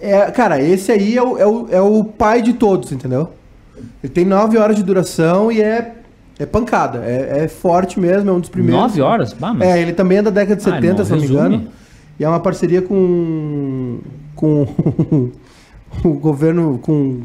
[0.00, 3.30] É, cara, esse aí é o, é, o, é o pai de todos, entendeu?
[4.02, 5.94] Ele tem nove horas de duração e é,
[6.38, 7.02] é pancada.
[7.04, 8.80] É, é forte mesmo, é um dos primeiros.
[8.80, 9.32] Nove horas?
[9.32, 9.68] Bah, mas...
[9.68, 11.68] É, ele também é da década de Ah, 70, irmão, se não me engano.
[12.18, 14.00] E é uma parceria com.
[14.34, 14.66] com.
[16.04, 16.78] o governo.
[16.78, 17.22] com.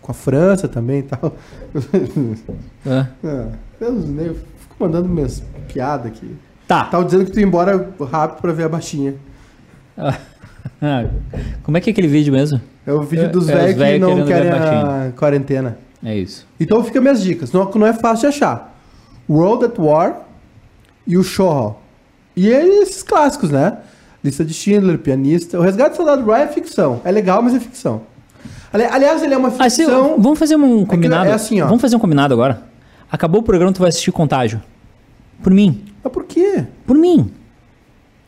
[0.00, 1.36] com a França também e tal.
[2.84, 3.06] É.
[3.24, 3.48] Ah,
[3.80, 6.36] eu não sei, eu fico mandando minhas piadas aqui.
[6.66, 6.84] Tá.
[6.84, 9.14] Tava dizendo que tu ia embora rápido pra ver a baixinha.
[9.96, 10.16] Ah,
[11.62, 12.60] Como é que é aquele vídeo mesmo?
[12.86, 15.78] É o vídeo É- dos é os velhos que não querem a quarentena.
[16.04, 16.46] É isso.
[16.58, 17.52] Então fica minhas dicas.
[17.52, 18.76] Não, não é fácil de achar.
[19.30, 20.22] World at War
[21.06, 21.80] e o Show.
[22.36, 23.78] E aí esses clássicos, né?
[24.24, 25.58] Lista de Schindler, Pianista.
[25.58, 27.00] O Resgate do Soldado Ryan é ficção.
[27.04, 28.02] É legal, mas é ficção.
[28.72, 30.16] Ali- Aliás, ele é uma Ah, se- ficção...
[30.20, 31.28] vamos fazer um combinado.
[31.28, 31.66] é assim, ó.
[31.66, 32.62] Vamos fazer um combinado agora.
[33.10, 34.60] Acabou o programa, tu vai assistir Contágio.
[35.42, 35.84] Por mim.
[36.02, 36.64] Mas por quê?
[36.86, 37.30] Por mim.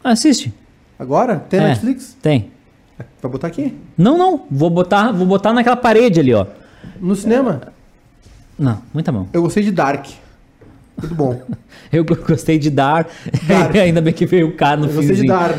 [0.03, 0.53] Assiste.
[0.99, 1.37] Agora?
[1.49, 1.69] Tem É.
[1.69, 2.17] Netflix?
[2.23, 2.51] Tem.
[3.21, 3.75] Vai botar aqui?
[3.99, 4.43] Não, não.
[4.51, 6.47] Vou botar, vou botar naquela parede ali, ó.
[7.01, 7.61] No cinema?
[8.59, 9.29] Não, muita mão.
[9.33, 10.07] Eu gostei de Dark.
[11.01, 11.43] Tudo bom.
[11.93, 13.07] Eu go- gostei de Dar.
[13.49, 13.75] Dark.
[13.77, 15.33] Ainda bem que veio o cara no Eu gostei de finzinho.
[15.33, 15.59] Dark.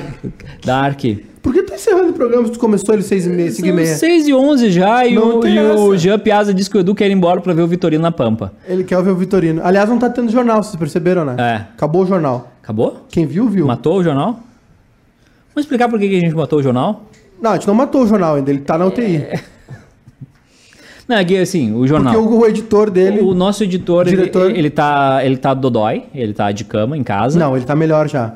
[0.64, 1.02] Dark.
[1.42, 3.70] Por que tá encerrando o programa se tu começou ele seis e meia, cinco e
[3.70, 3.96] São meia?
[3.96, 5.96] 6 e 11 já e, Não o, e o.
[5.98, 8.52] Jean Piazza disse que o Edu quer ir embora pra ver o Vitorino na Pampa.
[8.68, 9.62] Ele quer ver o Vitorino.
[9.64, 11.36] Aliás, não tá tendo jornal, vocês perceberam, né?
[11.38, 11.56] É.
[11.76, 12.52] Acabou o jornal.
[12.64, 13.06] Acabou?
[13.10, 13.68] Quem viu, viu.
[13.68, 14.40] Matou o jornal?
[15.56, 17.06] Vamos explicar por que a gente matou o jornal?
[17.42, 19.26] Não, a gente não matou o jornal ainda, ele tá na UTI.
[21.08, 22.14] Não, é que assim, o jornal.
[22.14, 23.22] Porque o, o editor dele.
[23.22, 24.52] O nosso editor, ele, Diretor.
[24.52, 27.40] ele tá, ele tá dodói, ele tá de cama em casa.
[27.40, 28.34] Não, ele tá melhor já.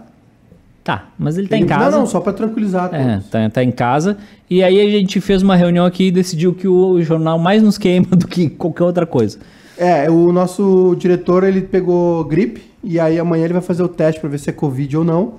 [0.84, 1.92] Tá, mas ele tá Ele- em casa.
[1.92, 4.18] Não, não, só pra tranquilizar É, tá, tá em casa.
[4.50, 7.78] E aí a gente fez uma reunião aqui e decidiu que o jornal mais nos
[7.78, 9.40] queima do que qualquer outra coisa.
[9.78, 14.22] É, o nosso diretor, ele pegou gripe, e aí amanhã ele vai fazer o teste
[14.22, 15.34] pra ver se é Covid ou não.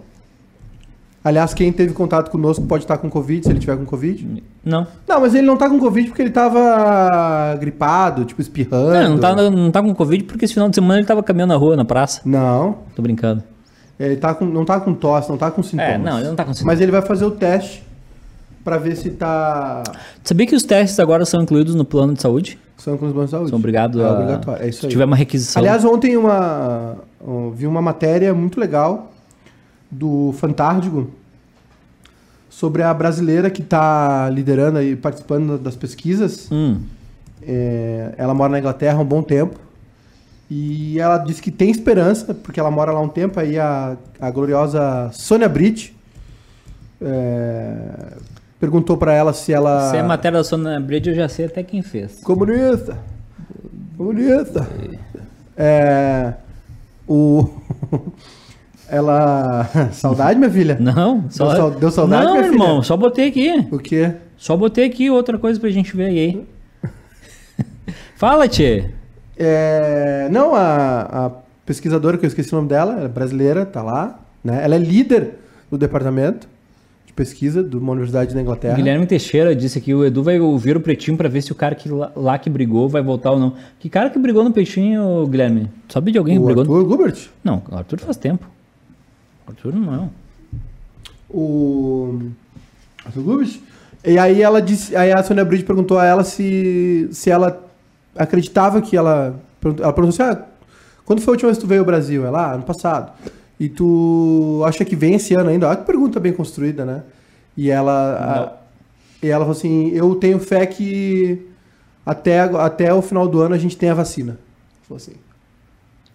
[1.23, 4.43] Aliás, quem teve contato conosco pode estar com Covid, se ele tiver com Covid.
[4.64, 4.87] Não.
[5.07, 8.95] Não, mas ele não tá com Covid porque ele tava gripado, tipo, espirrando.
[8.95, 11.51] Não, não tá, não tá com Covid porque esse final de semana ele tava caminhando
[11.51, 12.23] na rua, na praça.
[12.25, 13.43] Não, Tô brincando.
[13.99, 15.93] ele tá com, não tá com tosse, não tá com sintomas.
[15.93, 16.75] É, não, ele não tá com sintomas.
[16.75, 17.85] Mas ele vai fazer o teste
[18.64, 19.83] pra ver se tá...
[20.25, 22.59] Sabia que os testes agora são incluídos no plano de saúde?
[22.79, 23.51] São com os bancos de saúde.
[23.51, 24.12] São obrigados é a.
[24.12, 24.93] obrigatório, é isso se aí.
[24.93, 25.61] tiver uma requisição.
[25.61, 26.97] Aliás, ontem uma,
[27.55, 29.12] vi uma matéria muito legal
[29.91, 31.11] do Fantárdigo
[32.49, 36.49] sobre a brasileira que está liderando e participando das pesquisas.
[36.51, 36.80] Hum,
[37.43, 39.59] É, ela mora na Inglaterra há um bom tempo
[40.51, 43.41] e ela disse que tem esperança, porque ela mora lá há um tempo.
[43.41, 45.97] Aí a, a gloriosa Sônia Britt
[47.01, 48.16] é,
[48.59, 49.91] perguntou para ela se ela.
[49.91, 52.20] Se é matéria da Sona Bridge, eu já sei até quem fez.
[52.22, 52.99] Comunista!
[53.97, 54.68] Comunista!
[55.57, 56.34] É.
[57.09, 57.49] O.
[58.91, 59.68] Ela.
[59.93, 60.76] Saudade, minha filha?
[60.80, 61.55] Não, só.
[61.55, 62.55] Deu deu saudade, Não, minha filha?
[62.55, 63.66] irmão, só botei aqui.
[63.70, 64.12] O quê?
[64.36, 66.45] Só botei aqui outra coisa pra gente ver aí.
[68.16, 68.84] Fala, Tchê.
[69.38, 71.30] É, não, a, a
[71.64, 74.20] pesquisadora, que eu esqueci o nome dela, ela é brasileira, tá lá.
[74.45, 74.61] Né?
[74.64, 75.34] Ela é líder
[75.70, 76.47] do departamento
[77.07, 78.74] de pesquisa de uma universidade da Inglaterra.
[78.76, 81.74] Guilherme Teixeira disse que o Edu vai ouvir o Pretinho pra ver se o cara
[81.74, 83.55] que lá, lá que brigou vai voltar ou não.
[83.78, 85.70] Que cara que brigou no Peixinho, Guilherme?
[85.88, 86.64] Sabe de alguém que o brigou?
[86.64, 87.28] no- Arthur Gubert.
[87.45, 88.47] Não, o Arthur faz tempo.
[89.51, 90.11] Arthur não.
[91.28, 92.18] O.
[93.05, 93.61] Arthur Gubert.
[94.05, 94.96] E aí ela disse.
[94.96, 97.64] Aí a Sônia Bride perguntou a ela se, se ela
[98.16, 99.38] acreditava que ela.
[99.62, 100.44] Ela perguntou assim: ah,
[101.05, 102.24] quando foi a última vez que tu veio ao Brasil?
[102.26, 103.12] Ela, ah, ano passado.
[103.59, 105.68] E tu acha que vem esse ano ainda?
[105.68, 107.03] Olha que pergunta bem construída, né?
[107.57, 107.92] E ela.
[108.16, 108.61] a-
[109.22, 111.46] e ela falou assim: eu tenho fé que
[112.07, 114.38] até, até o final do ano a gente tem a vacina.
[114.88, 115.12] Falou assim.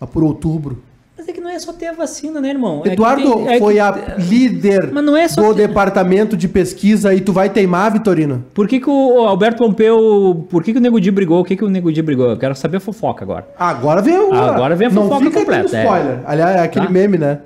[0.02, 0.82] Lá por outubro.
[1.26, 2.82] Mas é que não é só ter a vacina, né, irmão?
[2.82, 6.48] É que Eduardo tem- é que- foi a líder não é do ter- departamento de
[6.48, 8.46] pesquisa e tu vai teimar, Vitorino?
[8.54, 10.46] Por que, que o Alberto Pompeu.
[10.52, 11.42] Por que, que o Nego Di brigou?
[11.42, 12.30] O que, que o Nego Di brigou?
[12.30, 13.48] Eu quero saber a fofoca agora.
[13.58, 14.34] Agora vem o.
[14.36, 15.84] Agora vem a Não fofoca fica completa, é.
[15.84, 16.20] spoiler.
[16.28, 16.92] Aliás, é aquele Tá.
[16.92, 17.40] meme, né?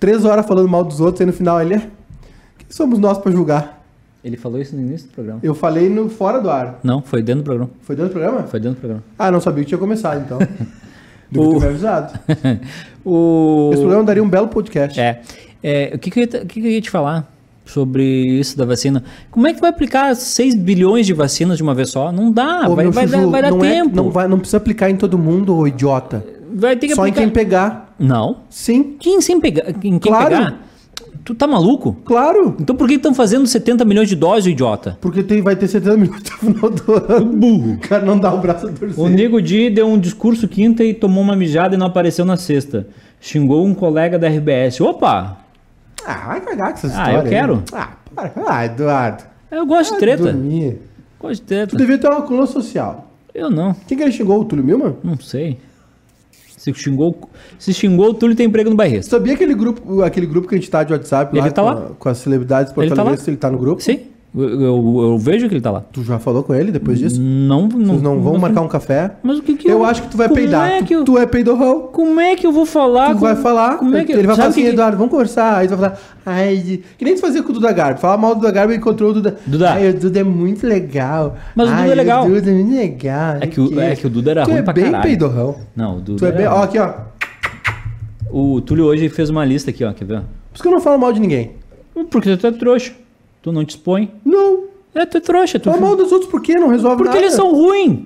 [0.00, 1.78] Três horas falando mal dos outros e no final ele é.
[2.58, 3.84] Quem somos nós pra julgar?
[4.24, 5.40] Ele falou isso no início do programa.
[5.42, 6.80] Eu falei no fora do ar.
[6.82, 7.70] Não, foi dentro do programa.
[7.82, 8.42] Foi dentro do programa?
[8.44, 9.02] Foi dentro do programa.
[9.18, 10.38] Ah, não sabia que tinha começado, então.
[11.36, 12.18] Devia O- ter avisado.
[13.04, 13.70] o...
[13.72, 14.98] Esse programa daria um belo podcast.
[15.00, 15.20] É.
[15.62, 17.30] É, o que que, eu ia, que que eu ia te falar
[17.64, 19.02] sobre isso da vacina?
[19.30, 22.12] Como é que tu vai aplicar 6 bilhões de vacinas de uma vez só?
[22.12, 23.96] Não dá, Ô, vai, vai Chuchu, dar, vai dar não é- tempo.
[23.96, 26.24] não, vai, não precisa aplicar em todo mundo, ô idiota.
[26.54, 27.20] Vai ter que Só em aplicar.
[27.26, 27.94] quem pegar.
[27.98, 28.38] Não.
[28.48, 29.64] Sim, Quem sem pegar?
[29.72, 30.28] Quem, quem Claro.
[30.28, 30.65] pegar?
[31.26, 31.96] Tu tá maluco?
[32.04, 32.56] claro.
[32.60, 34.96] Então por que estão fazendo 70 milhões de doses, idiota?
[35.00, 37.26] Porque tem, vai ter 70 minutos no final do ano.
[37.36, 37.72] Burro.
[37.74, 38.98] O cara não dá o braço a torcer.
[39.04, 42.36] O Nego Di deu um discurso quinta e tomou uma mijada e não apareceu na
[42.36, 42.86] sexta.
[43.20, 44.80] Xingou um colega da RBS.
[44.80, 45.38] Opa!
[46.06, 47.28] Ah, vai cagar com essa Ah, eu aí.
[47.28, 47.62] quero.
[47.72, 48.32] Ah, para.
[48.46, 49.24] Ah, Eduardo.
[49.50, 50.22] Eu gosto de Vai treta.
[50.32, 50.78] dormir.
[51.18, 51.66] Gosto de treta.
[51.68, 53.10] Tu devia ter uma coluna social.
[53.34, 53.74] Eu não.
[53.88, 54.40] Quem que ele xingou?
[54.40, 54.94] O Túlio Milman?
[55.02, 55.58] Não sei.
[56.66, 59.10] Se xingou, se xingou o Túlio tem emprego no Bairrista.
[59.16, 61.68] Sabia aquele grupo, aquele grupo que a gente tá de WhatsApp Ele lá, tá com,
[61.68, 61.90] lá.
[61.96, 63.80] com as celebridades Ele tá portuguesas, ele tá no grupo?
[63.82, 64.00] Sim.
[64.36, 65.80] Eu, eu- eu vejo que ele tá lá.
[65.90, 67.18] Tu já falou com ele depois disso?
[67.18, 67.86] Não, não.
[67.86, 69.12] Vocês não vão marcar um café?
[69.22, 70.70] Mas o que que Eu acho que tu vai como peidar.
[70.70, 71.88] É tu, que eu, tu é peidorrão.
[71.90, 73.14] Como é que eu vou falar?
[73.14, 75.56] Tu vai falar, Como é que ele vai falar assim, que- Eduardo, vamos conversar.
[75.56, 77.98] Aí tu vai falar, ai, que nem tu fazia com o Duda Garbi.
[77.98, 79.36] Falar mal do Duda Garbi e encontrou o Duda.
[79.46, 79.70] Duda.
[79.72, 81.34] Ai, o Duda é muito legal.
[81.54, 82.26] Mas o Duda Ai, é legal.
[82.26, 83.36] O Duda é muito legal.
[83.40, 85.02] É que o- é que o Duda era tu ruim é pra bem caralho.
[85.02, 85.56] peidorrão.
[85.74, 86.18] Não, o Duda.
[86.18, 86.46] Tu é bem...
[86.46, 86.92] Ó, aqui, ó.
[88.30, 89.92] O Túlio hoje fez uma lista aqui, ó.
[89.94, 90.18] Quer ver?
[90.20, 91.52] Por isso que eu não falo mal de ninguém.
[92.10, 92.92] Porque tu é trouxa.
[93.46, 94.10] Tu não te expõe.
[94.24, 94.64] Não.
[94.92, 95.56] É, tu é trouxa.
[95.60, 96.54] Tu Fala mal dos outros por quê?
[96.54, 97.20] Não resolve Porque nada.
[97.20, 98.00] eles são ruins.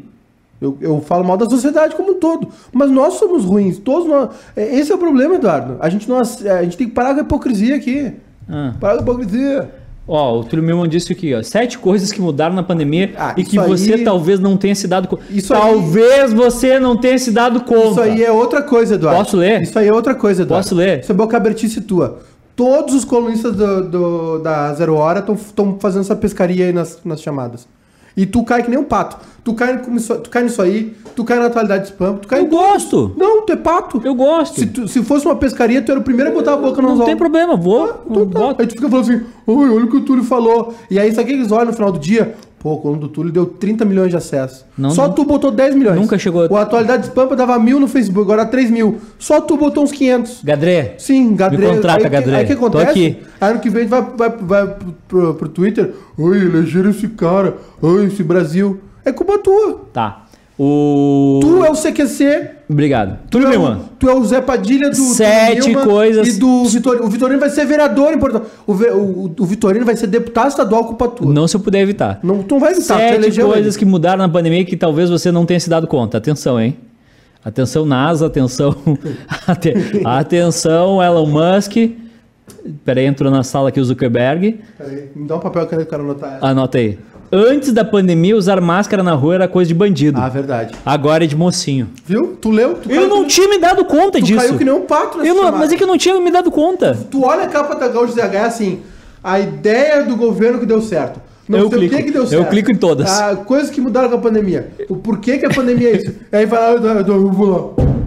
[0.60, 2.48] Eu, eu falo mal da sociedade como um todo.
[2.70, 3.78] Mas nós somos ruins.
[3.78, 4.28] Todos nós...
[4.54, 5.78] é, Esse é o problema, Eduardo.
[5.80, 6.24] A gente, não, a
[6.62, 8.12] gente tem que parar com a hipocrisia aqui.
[8.46, 8.74] Ah.
[8.78, 9.70] Parar com a hipocrisia.
[10.06, 11.42] Ó, o Túlio Milman disse aqui, ó.
[11.42, 14.86] Sete coisas que mudaram na pandemia Ah, e que você aí- talvez não tenha se
[14.86, 15.22] dado conta.
[15.30, 17.88] Isso aí- Talvez você não tenha se dado conta.
[17.92, 19.18] Isso aí é outra coisa, Eduardo.
[19.20, 19.62] Posso ler?
[19.62, 20.64] Isso aí é outra coisa, Eduardo.
[20.64, 21.00] Posso ler?
[21.00, 22.18] Isso é bocabertice tua.
[22.60, 27.22] Todos os colunistas do, do- da Zero Hora estão fazendo essa pescaria aí nas, nas
[27.22, 27.66] chamadas.
[28.14, 29.16] E tu cai que nem um pato.
[29.42, 32.44] Tu cai, tu cai nisso aí, tu cai na atualidade de spam, tu cai Eu
[32.44, 33.14] em gosto.
[33.16, 34.02] Não, tu é pato.
[34.04, 34.60] Eu gosto.
[34.60, 36.88] Se, tu- se fosse uma pescaria, tu era o primeiro a botar a boca no
[36.88, 37.06] Não anzol.
[37.06, 38.02] tem problema, vou.
[38.10, 38.56] Então tá.
[38.58, 40.74] Aí tu fica falando assim, "Ai, olha o que o Túlio falou.
[40.90, 42.34] E aí, sabe o que eles olham no final do dia?
[42.62, 44.66] Pô, o coluna do Túlio deu 30 milhões de acessos.
[44.76, 45.14] Não, Só não.
[45.14, 45.98] tu botou 10 milhões.
[45.98, 48.98] Nunca chegou a- O Atualidade Spampa dava mil no Facebook, agora 3 mil.
[49.18, 50.42] Só tu botou uns 500.
[50.44, 51.56] Gadré, Sim, Gadré.
[51.68, 52.36] Me contrata, aí, Gadré.
[52.36, 52.90] Aí o que Tô acontece?
[52.90, 53.16] aqui.
[53.40, 55.94] Aí ano que vem vai, vai, vai pro, pro, pro Twitter.
[56.18, 57.56] Ai, elegeram esse cara.
[57.82, 58.78] Ai, esse Brasil.
[59.06, 59.86] É culpa tua.
[59.94, 60.26] tá.
[60.58, 61.40] O.
[61.40, 62.50] Tu é o CQC.
[62.70, 63.18] Obrigado.
[63.28, 67.04] Túlio Tu é, tu é o Zé Padilha do, Sete coisas- E do Vitorino.
[67.04, 70.84] O Vitorino vai ser vereador em Porto o, o, o Vitorino vai ser deputado estadual
[70.84, 71.32] culpa tua.
[71.32, 72.20] Não se eu puder evitar.
[72.22, 73.78] Não, tu não vai evitar, Sete coisas ele.
[73.78, 76.18] que mudaram na pandemia que talvez você não tenha se dado conta.
[76.18, 76.76] Atenção, hein?
[77.44, 78.76] Atenção, NASA, atenção.
[79.48, 81.76] Ate- atenção, Elon Musk.
[82.84, 84.60] Peraí, entrou na sala aqui o Zuckerberg.
[84.76, 86.38] Peraí, me dá um papel que eu quero anotar.
[86.42, 86.98] Anota aí.
[87.32, 90.20] Antes da pandemia, usar máscara na rua era coisa de bandido.
[90.20, 90.74] Ah, verdade.
[90.84, 91.88] Agora é de mocinho.
[92.04, 92.36] Viu?
[92.40, 92.74] Tu leu?
[92.74, 94.40] Tu Eu não que tinha me dado conta Tu disso.
[94.40, 96.30] caiu que nem um pato nessa Eu não- mas é que eu não tinha me
[96.30, 96.98] dado conta.
[97.08, 98.80] Tu olha a capa da Gaúcho ZH é assim,
[99.22, 101.20] a ideia do governo que deu certo.
[101.48, 101.94] Não Eu sei clico.
[101.94, 102.48] o que, que deu Eu certo.
[102.48, 103.08] clico em todas.
[103.20, 104.68] Ah, coisas que mudaram com a pandemia.
[104.88, 106.14] O porquê que a pandemia é isso.
[106.32, 107.84] Aí vai lá, eu, eu, eu vou lá.
[107.84, 107.99] Eu sabe,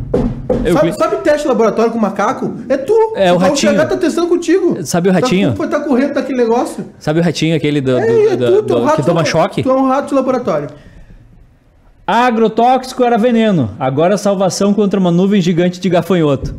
[0.48, 1.00] clico.
[1.00, 2.54] sabe teste de laboratório com macaco?
[2.70, 2.94] É tu.
[3.16, 3.82] É, o Gaúcho ratinho.
[3.84, 4.78] ZH tá testando contigo.
[4.86, 5.54] Sabe o ratinho?
[5.54, 6.86] Tá, tá correndo daquele negócio.
[7.00, 9.06] Sabe o ratinho aquele do, do- É, é do- tu, tu é do- rato que
[9.06, 9.64] toma choque?
[9.64, 10.68] Tu é um rato de laboratório.
[12.06, 13.72] Agrotóxico era veneno.
[13.80, 16.54] Agora salvação contra uma nuvem gigante de gafanhoto.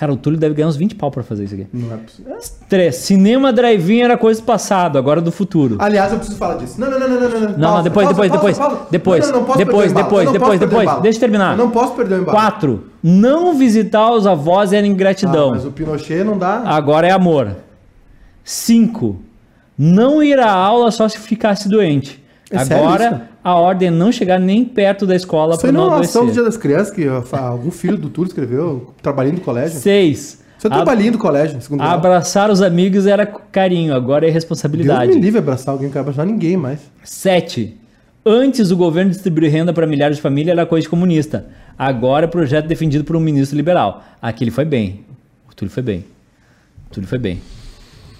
[0.00, 1.66] Cara, o Túlio deve ganhar uns 20 pau pra fazer isso aqui.
[1.74, 2.34] Não é possível.
[2.70, 2.96] 3.
[2.96, 5.76] Cinema drive-in era coisa do passado, agora do futuro.
[5.78, 6.80] Aliás, eu preciso falar disso.
[6.80, 7.28] Não, não, não, não, não.
[7.28, 8.86] Não, Não, não, depois, pausa, depois, pausa, depois, pausa.
[8.90, 11.02] depois, Não, não, não posso depois, depois, Eu depois, depois.
[11.02, 11.50] Deixa eu terminar.
[11.52, 12.38] Eu não posso perder o embalo.
[12.38, 12.84] 4.
[13.02, 15.50] Não visitar os avós era Ah, ingratidão.
[15.50, 16.62] mas o Pinochet não dá.
[16.64, 17.56] Agora é amor.
[18.42, 19.20] 5.
[19.78, 22.19] Não ir à aula só se ficasse doente.
[22.50, 23.20] É Agora isso?
[23.44, 26.00] a ordem é não chegar nem perto da escola Isso para não é não uma
[26.00, 26.42] ação do adoecer.
[26.42, 29.78] Dia das Crianças que algum filho do Túlio escreveu, trabalhinho do colégio.
[29.78, 30.18] 6.
[30.58, 31.92] Isso é trabalhinho do colégio, segundo grau.
[31.94, 35.12] Abraçar os amigos era carinho, agora é Deus responsabilidade.
[35.12, 36.80] me livre abraçar alguém, não quero abraçar ninguém mais.
[37.04, 37.78] 7.
[38.26, 41.46] Antes o governo distribuir renda para milhares de famílias era coisa de comunista.
[41.78, 44.02] Agora é projeto defendido por um ministro liberal.
[44.20, 45.04] Aqui ele foi bem.
[45.50, 46.04] O Túlio foi bem.
[46.90, 47.40] O Túlio foi bem.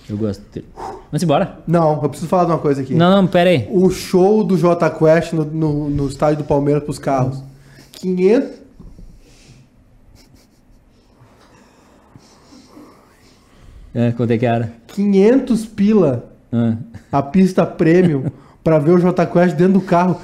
[0.08, 0.66] Eu gosto dele.
[1.10, 1.58] Vamos embora.
[1.66, 2.94] Não, eu preciso falar de uma coisa aqui.
[2.94, 3.66] Não, não, pera aí.
[3.70, 7.42] O show do J Quest no, no, no estádio do Palmeiras pros carros.
[7.92, 8.60] 500.
[13.94, 14.72] É, quanto é que era?
[14.88, 16.74] 500 pila Ah.
[17.12, 18.24] a pista premium
[18.62, 20.20] pra ver o J Quest dentro do carro.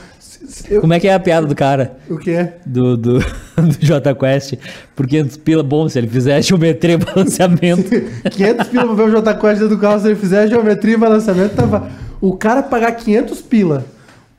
[0.70, 1.97] Eu- Como é que é a piada do cara?
[2.09, 2.57] o que é?
[2.66, 3.18] Do, do,
[3.57, 4.55] do J Quest?
[4.94, 7.84] Por 500 pila, bom, se ele fizer geometria e balanceamento.
[8.30, 10.97] 500 pila pra ver o J Quest dentro do carro, se ele fizer geometria e
[10.97, 11.88] balanceamento, tava.
[12.20, 13.84] O cara pagar 500 pila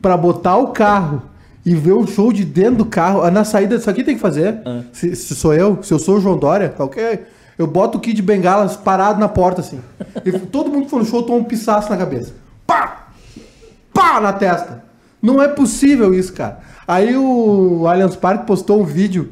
[0.01, 1.24] pra botar o carro
[1.66, 4.22] e ver o show de dentro do carro, ah, na saída, isso aqui tem que
[4.22, 4.55] fazer.
[4.93, 7.30] Se, se sou eu, se eu sou o João Dória, qualquer.
[7.58, 9.80] Eu boto o Kid Bengalas parado na porta assim.
[10.24, 12.34] E todo mundo que for no show toma um pisaço na cabeça.
[12.68, 13.08] Pá!
[13.93, 14.22] Pá!
[14.22, 14.84] Na testa.
[15.22, 16.59] Não é possível isso, cara.
[16.88, 19.30] Aí o Allianz Parque postou um vídeo.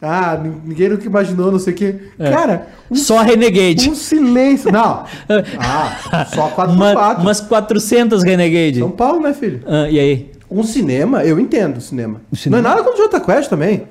[0.00, 1.94] Ah, ninguém nunca imaginou, não sei o quê.
[2.18, 3.88] Cara, um Só Renegade.
[3.88, 4.70] um silêncio.
[4.70, 5.04] Não.
[5.58, 6.70] Ah, só 4x4.
[6.70, 8.78] Uma, umas 400 Renegade.
[8.78, 9.62] São Paulo, né, filho?
[9.66, 10.30] Ah, e aí?
[10.50, 12.20] Um cinema, eu entendo cinema.
[12.30, 12.62] O cinema.
[12.62, 13.84] Não é nada contra o Jota Quest também.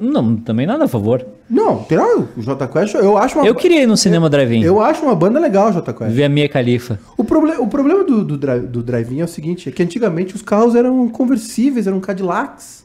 [0.00, 1.24] Não, também nada a favor.
[1.48, 2.28] Não, tem nada.
[2.36, 3.46] O Jota Quest, eu acho uma.
[3.46, 4.62] Eu queria ir no cinema drive-in.
[4.62, 6.12] Eu acho uma banda legal, o Jota Quest.
[6.12, 6.98] Ver a Mia Khalifa.
[7.16, 10.42] O, proble o problema do, do, do drive-in é o seguinte: é que antigamente os
[10.42, 12.84] carros eram conversíveis, eram Cadillacs.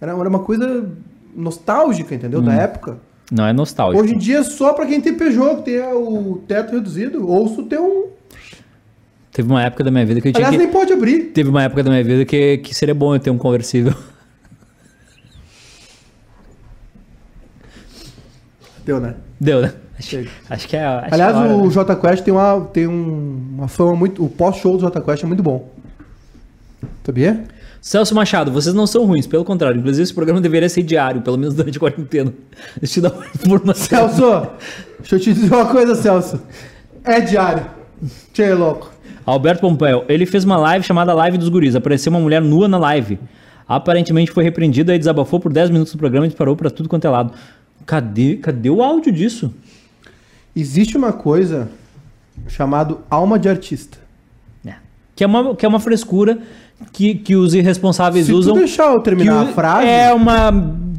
[0.00, 0.86] Era, era uma coisa
[1.34, 2.40] nostálgica, entendeu?
[2.40, 2.44] Hum.
[2.44, 2.98] Da época.
[3.32, 4.02] Não, é nostálgico.
[4.02, 7.48] Hoje em dia é só pra quem tem Peugeot, que tem o teto reduzido, ou
[7.48, 8.08] se tem um.
[9.32, 10.70] Teve uma época da minha vida que eu tinha Aliás, que...
[10.70, 11.32] nem pode abrir.
[11.32, 13.94] Teve uma época da minha vida que, que seria bom eu ter um conversível.
[18.84, 19.14] Deu, né?
[19.40, 19.72] Deu, né?
[19.96, 20.84] Acho, acho que é.
[20.84, 21.96] Acho Aliás, que é a hora, o né?
[22.00, 24.24] Quest tem, uma, tem um- uma fama muito.
[24.24, 25.70] O pós-show do J Quest é muito bom.
[27.04, 27.44] Sabia?
[27.80, 29.78] Celso Machado, vocês não são ruins, pelo contrário.
[29.78, 32.32] Inclusive, esse programa deveria ser diário, pelo menos durante a quarentena.
[32.80, 34.08] Deixa eu te dar uma informação.
[34.08, 34.46] Celso,
[34.98, 36.40] deixa eu te dizer uma coisa, Celso.
[37.04, 37.64] É diário.
[38.32, 38.90] Tchê, louco.
[39.24, 41.76] Alberto Pompeu, ele fez uma live chamada Live dos Guris.
[41.76, 43.18] Apareceu uma mulher nua na live.
[43.68, 47.06] Aparentemente foi repreendido e desabafou por 10 minutos do programa e disparou pra tudo quanto
[47.06, 47.32] é lado.
[47.86, 49.52] Cadê, cadê o áudio disso?
[50.56, 51.68] Existe uma coisa
[52.48, 53.98] chamada alma de artista.
[54.64, 54.74] É.
[55.14, 56.38] Que, é uma, que é uma frescura
[56.92, 58.54] que, que os irresponsáveis Se tu usam.
[58.56, 60.50] deixar eu terminar a frase- É uma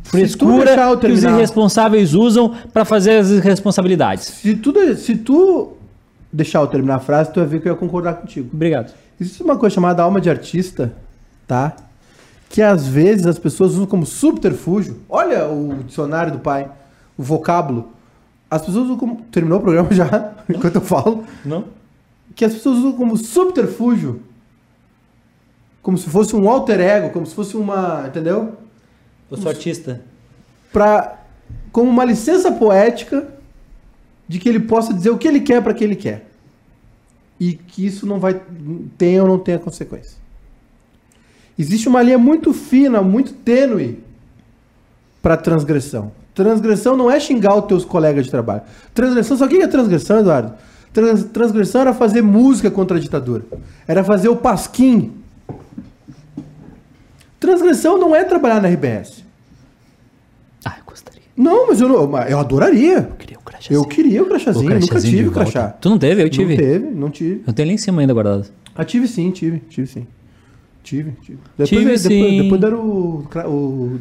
[0.03, 4.25] frescura que os irresponsáveis usam pra fazer as irresponsabilidades.
[4.25, 5.73] Se tu, se tu
[6.31, 8.49] deixar eu terminar a frase, tu vai ver que eu ia concordar contigo.
[8.53, 8.93] Obrigado.
[9.19, 10.93] Existe uma coisa chamada alma de artista,
[11.47, 11.75] tá?
[12.55, 15.01] Que às vezes as pessoas usam como subterfúgio.
[15.09, 16.71] Olha o dicionário do pai,
[17.17, 17.91] o vocábulo.
[18.49, 19.25] As pessoas usam como.
[19.29, 21.25] Terminou o programa já, enquanto eu falo.
[21.43, 21.65] Não?
[22.33, 24.21] Que as pessoas usam como subterfúgio.
[25.81, 28.05] Como se fosse um alter ego, como se fosse uma.
[28.07, 28.55] Entendeu?
[29.29, 30.01] Eu sou artista.
[30.71, 31.25] Pra,
[31.73, 33.27] como uma licença poética
[34.29, 36.25] de que ele possa dizer o que ele quer para que ele quer.
[37.37, 38.41] E que isso não vai
[38.97, 40.23] tenha ou não tenha consequência.
[41.57, 43.99] Existe uma linha muito fina, muito tênue
[45.21, 46.11] para transgressão.
[46.33, 48.61] Transgressão não é xingar os teus colegas de trabalho.
[48.93, 50.53] Transgressão, sabe o que é transgressão, Eduardo?
[50.91, 53.43] Trans- transgressão era fazer música contra a ditadura.
[53.87, 55.13] Era fazer o pasquim.
[57.39, 59.23] Transgressão não é trabalhar na RBS.
[60.63, 61.21] Ah, eu gostaria.
[61.37, 62.97] Não, mas eu, não, eu adoraria.
[63.09, 63.79] Eu queria o crachazinho.
[63.79, 65.67] Eu queria o crachazinho, O eu nunca crachazinho tive o crachá.
[65.69, 66.23] Tu não teve?
[66.23, 66.55] Eu tive.
[66.55, 67.43] Não teve, não tive.
[67.45, 68.47] Eu tenho ali em cima ainda guardado.
[68.73, 70.07] Ah, tive sim, tive, tive sim.
[70.85, 71.39] Tive, tive.
[71.57, 72.41] Depois, Tive depois, sim.
[72.43, 73.99] depois deram o, o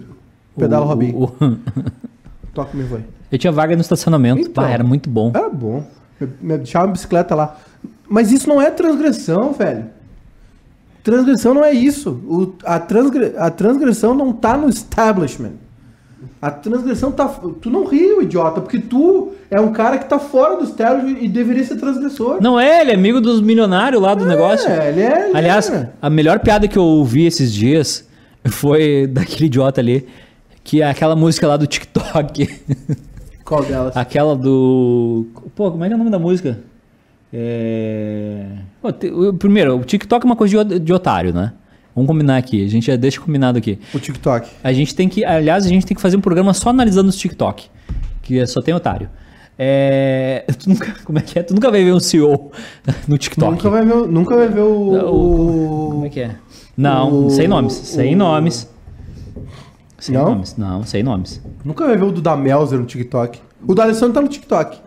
[0.61, 1.13] pedala O- Robin.
[1.17, 1.31] o-
[2.53, 3.01] Toca me foi.
[3.33, 4.43] Eu tinha vaga no estacionamento.
[4.43, 4.63] Então.
[4.63, 5.33] Pá, era muito bom.
[5.35, 5.83] Era bom.
[6.41, 7.57] Me, deixava uma bicicleta lá.
[8.09, 9.87] Mas isso não é transgressão, velho.
[11.03, 12.11] Transgressão não é isso.
[12.11, 15.53] O- a, transgre- a transgressão não tá no establishment.
[16.41, 17.27] A transgressão tá.
[17.61, 21.29] Tu não riu, idiota, porque tu é um cara que tá fora do establishment e
[21.29, 22.39] deveria ser transgressor.
[22.41, 24.69] Não é, ele é amigo dos milionários lá do negócio.
[24.69, 25.29] É, ele é.
[25.29, 25.91] ele Aliás, é.
[26.01, 28.07] a melhor piada que eu ouvi esses dias
[28.47, 30.07] foi daquele idiota ali,
[30.63, 32.49] que é aquela música lá do TikTok.
[33.45, 33.95] Qual delas?
[33.97, 35.27] aquela do.
[35.55, 36.59] Pô, como é que é o nome da música?
[37.37, 38.47] É...
[38.81, 41.53] Pô, te- Primeiro, o TikTok é uma coisa de otário, né?
[41.95, 42.65] Vamos combinar aqui.
[42.65, 43.79] A gente já deixa combinado aqui.
[43.95, 44.49] O TikTok.
[44.63, 47.17] A gente tem que, aliás, a gente tem que fazer um programa só analisando os
[47.17, 47.69] TikTok,
[48.23, 49.09] que só tem otário.
[49.57, 51.43] É, tu nunca, como é que é?
[51.45, 52.51] Tu nunca vai ver um CEO
[53.07, 53.53] no TikTok.
[53.53, 54.93] Nunca vai ver, o- nunca vai ver o.
[55.07, 56.35] O- Como é que é?
[56.77, 57.73] Não, o- sem nomes.
[57.75, 58.69] Sem o- nomes.
[59.99, 60.25] Sem Não?
[60.25, 60.57] nomes.
[60.57, 61.41] Não, sem nomes.
[61.65, 63.39] Nunca vai ver o do da Melzer no TikTok.
[63.67, 64.79] O do Alessandro tá no TikTok.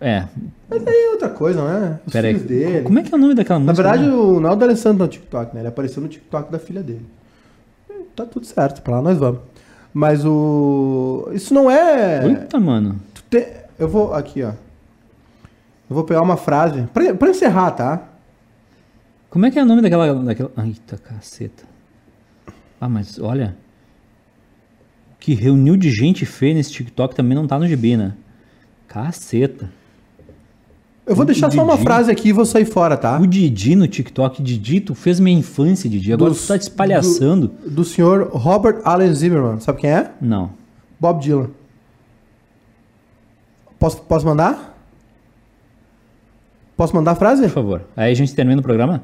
[0.00, 0.26] É.
[0.68, 2.00] Mas aí é outra coisa, né?
[2.06, 2.34] Os Pera aí.
[2.34, 2.82] filhos dele.
[2.84, 3.82] Como é que é o nome daquela Na música?
[3.88, 4.14] verdade, né?
[4.14, 5.60] o, não é o do Alessandro no TikTok, né?
[5.60, 7.04] Ele apareceu no TikTok da filha dele.
[8.16, 9.40] Tá tudo certo, pra lá nós vamos.
[9.92, 11.28] Mas o.
[11.32, 12.26] Isso não é.
[12.26, 13.00] Eita, mano.
[13.14, 14.14] Tu te- Eu vou.
[14.14, 14.48] Aqui, ó.
[14.50, 16.82] Eu vou pegar uma frase.
[16.94, 18.02] Pra, pra encerrar, tá?
[19.28, 20.14] Como é que é o nome daquela.
[20.14, 20.50] daquela...
[20.64, 21.64] Eita, caceta.
[22.80, 23.56] Ah, mas olha.
[25.18, 28.14] Que reuniu de gente feia nesse TikTok também não tá no gibi, né?
[28.88, 29.70] Caceta.
[31.06, 33.18] Eu vou deixar só uma frase aqui e vou sair fora, tá?
[33.18, 36.12] O Didi no TikTok, Didi, tu fez minha infância, Didi.
[36.12, 37.48] Agora Dos- tu tá te espalhaçando.
[37.48, 39.58] Do, do senhor Robert Allen Zimmerman.
[39.60, 40.12] Sabe quem é?
[40.20, 40.50] Não.
[41.00, 41.48] Bob Dylan.
[43.78, 44.76] Posso, posso mandar?
[46.76, 47.42] Posso mandar a frase?
[47.42, 47.82] Por favor.
[47.96, 49.02] Aí a gente termina o programa?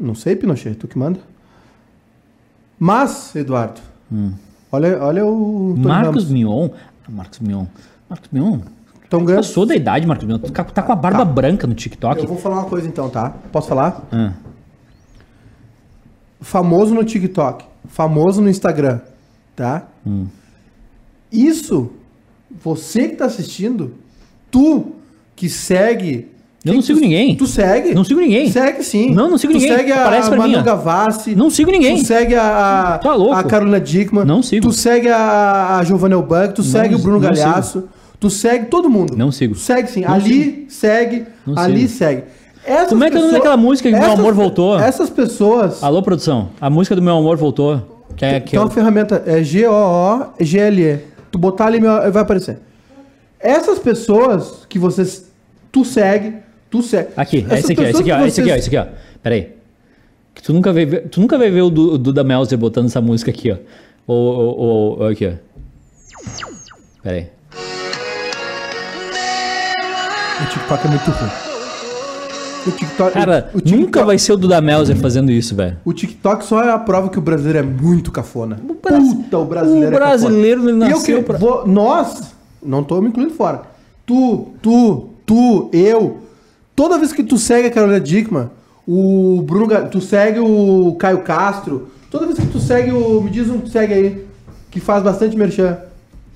[0.00, 1.20] Não sei, Pinochet, tu que manda.
[2.78, 3.80] Mas, Eduardo,
[4.70, 5.88] olha, olha o Tony Hum.
[5.88, 6.30] Marcos Ramos.
[6.30, 6.68] Mion.
[7.08, 7.66] Marcos Mion.
[8.08, 8.60] Marcos Mion.
[9.16, 9.42] Tão ganhando.
[9.42, 10.38] Passou da idade, Marcos Mion.
[10.38, 11.24] Tu tá tá com a barba Tá.
[11.24, 12.20] branca no TikTok.
[12.22, 13.32] Eu vou falar uma coisa então, tá?
[13.52, 14.02] Posso falar?
[14.12, 14.32] Ah.
[16.40, 19.00] Famoso no TikTok, famoso no Instagram,
[19.56, 19.84] tá?
[20.06, 20.26] Hum.
[21.32, 21.90] Isso,
[22.62, 23.94] você que tá assistindo,
[24.50, 24.92] tu
[25.34, 26.28] que segue.
[26.64, 27.34] Eu não sigo tu- ninguém.
[27.36, 27.94] Tu segue?
[27.94, 28.50] Não sigo ninguém.
[28.50, 29.10] Segue sim.
[29.14, 29.76] Não, não sigo tu ninguém.
[29.76, 30.62] segue a, Aparece pra Manu.
[30.62, 31.34] Gavassi.
[31.34, 31.96] Não sigo ninguém.
[31.98, 33.34] Tu segue a, Tá louco.
[33.34, 34.24] a Carolina Dickman.
[34.24, 34.66] Não sigo.
[34.68, 36.54] Tu segue a, a Giovanna Elbug.
[36.54, 37.84] Tu segue o Bruno não Galhaço.
[38.20, 39.16] Tu segue todo mundo.
[39.16, 39.54] Não sigo.
[39.54, 40.00] Segue sim.
[40.02, 41.26] Não ali segue.
[41.46, 41.98] Não ali sigo.
[41.98, 42.22] segue.
[42.64, 44.78] Essas Como é que é o nome daquela música que Meu essas- Amor Voltou?
[44.80, 45.82] Essas pessoas.
[45.82, 46.48] Alô, produção.
[46.60, 48.02] A música do Meu Amor voltou.
[48.16, 51.00] Que é, que Tem é uma ferramenta, é G-O-O-G-L-E.
[51.30, 52.58] Tu botar ali, meu- vai aparecer.
[53.40, 55.26] Essas pessoas que vocês,
[55.70, 56.36] tu segue,
[56.70, 57.08] tu segue.
[57.16, 58.86] Aqui, é esse aqui, esse aqui, ó, que esse aqui, ó, vocês- esse aqui, ó.
[59.22, 59.52] Pera aí.
[60.32, 62.86] Que tu nunca vai ver, tu nunca vai ver o Du- o Duda Melzer botando
[62.86, 63.56] essa música aqui, ó.
[64.06, 65.32] Ou, ou, ou- aqui, ó.
[67.02, 67.26] Pera aí.
[70.42, 71.30] O TikTok é muito ruim.
[72.66, 75.76] O TikTok, Cara, o, o TikTok, nunca vai ser o Duda Melzer fazendo isso, velho.
[75.84, 78.58] O TikTok só é a prova que o brasileiro é muito cafona.
[78.82, 80.86] Bras- Puta, o brasileiro o brasileiro, é ele cafona.
[80.86, 82.32] E eu nasceu que- pra- vou- nós,
[82.62, 83.62] não tô me incluindo fora.
[84.06, 86.18] Tu, tu, tu, eu.
[86.74, 88.50] Toda vez que tu segue a Carolina Dickman,
[88.88, 93.48] o Bruno, tu segue o Caio Castro, toda vez que tu segue o, me diz
[93.48, 94.26] um que tu segue aí,
[94.70, 95.76] que faz bastante merchan.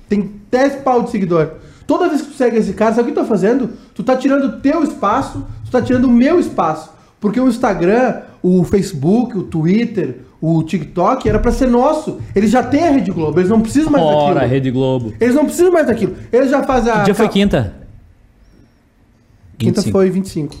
[0.07, 1.49] Tem 10 pau de seguidor.
[1.89, 3.71] Toda vez que tu segue esse cara, sabe o que tu tá fazendo?
[3.95, 6.91] Tu tá tirando o teu espaço, tu tá tirando o meu espaço.
[7.19, 12.19] Porque o Instagram, o Facebook, o Twitter, o TikTok era pra ser nosso.
[12.35, 14.51] Eles já têm a Rede Globo, eles não precisam mais Ora, daquilo.
[14.53, 15.13] Rede Globo.
[15.19, 16.15] Eles não precisam mais daquilo.
[16.31, 16.99] Eles já fazem a.
[16.99, 17.73] Que dia foi quinta?
[19.57, 19.91] Quinta 25.
[19.91, 20.55] foi 25.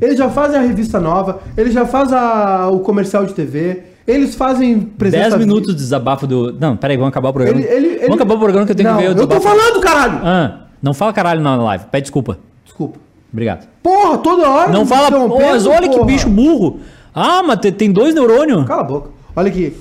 [0.00, 4.34] Eles já fazem a revista nova, eles já fazem a- o comercial de TV, eles
[4.34, 5.30] fazem presença.
[5.30, 6.52] 10 minutos de desabafo do.
[6.58, 7.60] Não, peraí, vamos acabar o programa.
[7.60, 7.98] Ele, ele, ele...
[8.00, 9.56] Vamos acabar o programa que eu tenho não, que ver o Eu tô desabafo.
[9.60, 10.20] falando, caralho!
[10.24, 11.84] Ah, não fala caralho na live.
[11.90, 12.38] Pede desculpa.
[12.64, 12.98] Desculpa.
[13.32, 13.66] Obrigado.
[13.82, 14.70] Porra, toda hora.
[14.72, 15.04] Não fala.
[15.04, 16.80] Ô, interrompendo, mas olha que bicho burro.
[17.14, 18.64] Ah, mas te- tem dois neurônios.
[18.66, 19.10] Cala a boca.
[19.34, 19.76] Olha aqui.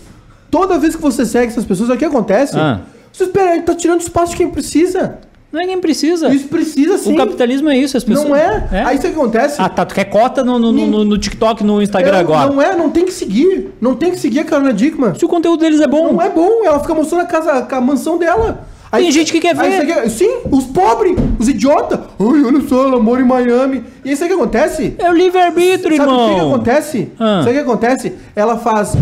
[0.49, 2.57] Toda vez que você segue essas pessoas, o que acontece?
[2.57, 2.81] Ah.
[3.11, 5.19] Você espera, ele tá tirando espaço de quem precisa.
[5.51, 6.29] Não é quem precisa.
[6.33, 7.13] Isso precisa sim.
[7.13, 8.29] O capitalismo é isso, as pessoas.
[8.29, 8.67] Não é.
[8.85, 9.55] Aí isso que acontece.
[9.59, 9.85] Ah, tá.
[9.85, 12.49] Tu quer cota no, no, no, no TikTok, no Instagram Eu- agora.
[12.49, 13.73] Não é, não tem que seguir.
[13.81, 15.13] Não tem que seguir a Carolina Dickman.
[15.15, 16.13] Se o conteúdo deles é bom.
[16.13, 16.63] Não é bom.
[16.65, 18.65] Ela fica mostrando a casa, a mansão dela.
[18.91, 19.91] Tem gente que quer aí ver.
[19.93, 21.97] aqui- sim, os pobres, os idiotas.
[22.19, 23.83] Ai, olha só, ela mora em Miami.
[24.03, 24.95] E isso aí que acontece?
[24.99, 26.25] É o livre-arbítrio, Sabe irmão.
[26.25, 27.09] o que, que acontece?
[27.17, 27.39] Ah.
[27.43, 28.13] Sabe o que acontece?
[28.35, 28.93] Ela faz.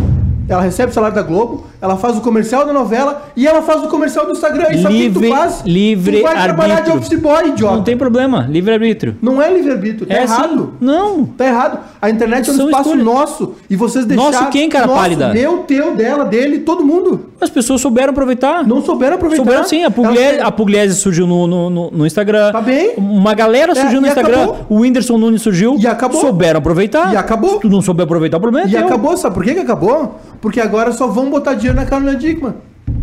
[0.50, 3.84] Ela recebe o salário da Globo, ela faz o comercial da novela e ela faz
[3.84, 4.66] o comercial do Instagram.
[4.72, 5.62] E sabe o que Livre- tu faz?
[5.64, 6.98] livre tu vai trabalhar de arbítrio.
[6.98, 7.76] office boy, idiota.
[7.76, 8.48] Não tem problema.
[8.50, 9.16] Livre-arbítrio.
[9.22, 10.74] Não é livre-arbítrio, tá É errado.
[10.82, 11.24] Não.
[11.26, 11.80] Tá errado.
[12.02, 13.06] A internet é um espaço escolhas.
[13.06, 13.54] nosso.
[13.70, 14.32] E vocês deixaram.
[14.32, 15.30] Nosso quem, cara nosso, pálida?
[15.34, 17.28] Meu, teu, dela, dele, todo mundo.
[17.40, 18.66] As pessoas souberam aproveitar.
[18.68, 19.44] Não souberam aproveitar.
[19.44, 22.52] Souberam sim, a Elas- Pugliese, a Pugliese surgiu no, no, no- no Instagram.
[22.52, 22.94] Tá bem.
[22.98, 24.38] Uma galera surgiu É, no Instagram.
[24.44, 24.66] acabou.
[24.70, 25.78] O Whindersson Nunes surgiu.
[25.80, 26.20] E acabou.
[26.22, 27.14] Souberam aproveitar.
[27.14, 27.52] E acabou.
[27.56, 28.86] Se tu não souber aproveitar, o problema é E teu.
[28.86, 30.20] acabou, sabe por que, que acabou?
[30.42, 32.54] Porque agora só vão botar dinheiro na Carolina Dickman.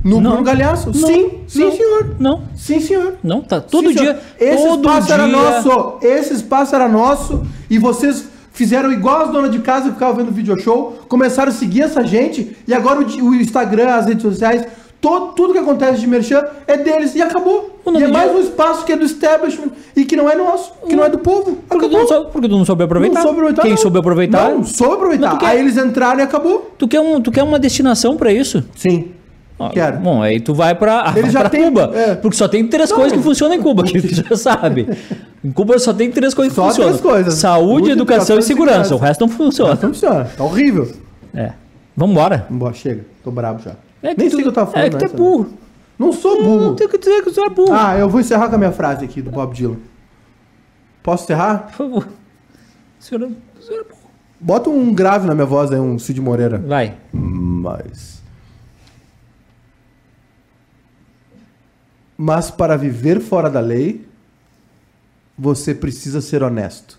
[0.02, 0.30] No Não.
[0.30, 0.86] Bruno Galhaço.
[0.86, 1.08] Não.
[1.08, 1.72] Sim, sim, Não.
[1.72, 2.16] senhor.
[2.18, 3.14] Não, Sim, senhor.
[3.22, 4.18] não, tá todo Sim, dia.
[4.38, 5.14] Esse todo espaço dia.
[5.14, 5.98] era nosso.
[6.02, 7.42] Esse espaço era nosso.
[7.68, 10.98] E vocês fizeram igual as donas de casa que ficavam vendo video show.
[11.08, 12.56] Começaram a seguir essa gente.
[12.66, 14.64] E agora o, o Instagram, as redes sociais,
[15.06, 17.14] to- tudo que acontece de merchan é deles.
[17.14, 17.78] E acabou.
[17.86, 20.96] E é mais um espaço que é do establishment e que não é nosso, que
[20.96, 21.58] não é do povo.
[21.68, 23.14] Porque tu, não soube, porque tu não soube aproveitar.
[23.20, 23.78] Não soube aproveitar, Quem não.
[23.78, 24.50] soube aproveitar.
[24.50, 25.38] Não, soube aproveitar.
[25.38, 26.72] Quer- Aí eles entraram e acabou.
[26.76, 28.64] Tu, quer um, tu quer uma destinação pra isso?
[28.74, 29.12] Sim.
[29.72, 29.98] Quero.
[30.00, 30.76] Bom, aí tu vai
[31.50, 31.90] tem- Cuba.
[31.94, 32.14] é.
[32.14, 32.96] Porque só tem três Não.
[32.98, 34.86] coisas que funcionam em Cuba, que tu já sabe.
[35.42, 37.34] Em Cuba só tem três coisas que Só funcionam: três coisas.
[37.34, 38.84] saúde, Saúde, educação educação e e segurança.
[38.84, 38.94] segurança.
[38.96, 39.70] O resto não funciona.
[39.70, 40.24] Não funciona.
[40.36, 40.90] Tá horrível.
[41.34, 41.52] É.
[41.96, 42.46] Vambora.
[42.50, 43.06] Vambora, chega.
[43.24, 43.72] Tô brabo já.
[44.02, 44.86] É Nem tu, sei o que eu tava falando.
[44.86, 45.16] É que tu é nessa.
[45.16, 45.58] burro.
[45.98, 46.74] Não sou Não burro.
[46.76, 47.72] tem o que dizer que tu é burro.
[47.72, 49.76] Ah, eu vou encerrar com a minha frase aqui do Bob Dylan.
[51.02, 51.68] Posso encerrar?
[51.68, 52.08] Por favor.
[52.98, 53.22] Senhor,
[53.58, 53.96] o senhor é burro.
[54.38, 56.58] Bota um grave na minha voz aí, um Cid Moreira.
[56.58, 56.94] Vai.
[57.12, 58.22] Mas.
[62.16, 64.06] Mas para viver fora da lei,
[65.38, 66.98] você precisa ser honesto.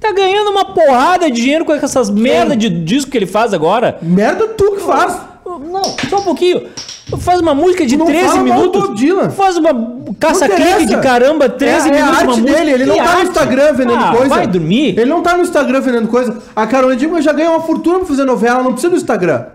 [0.00, 3.98] Tá ganhando uma porrada de dinheiro com essas merda de disco que ele faz agora.
[4.00, 5.20] Merda tu que faz!
[5.44, 6.66] Não, só um pouquinho.
[7.20, 9.00] Faz uma música de Não 13 fala mal do minutos.
[9.00, 9.30] Dylan.
[9.30, 9.70] Faz uma
[10.20, 12.18] caça-clique de caramba, 13 é, é a minutos.
[12.18, 12.58] arte uma música.
[12.58, 13.28] dele, ele não Que tá no arte?
[13.28, 14.28] Instagram vendendo Ah, coisa.
[14.28, 14.88] Vai dormir.
[14.90, 16.38] Ele não tá no Instagram vendendo coisa.
[16.54, 19.46] A Carolina Dickman já ganhou uma fortuna pra fazer novela, não precisa do Instagram.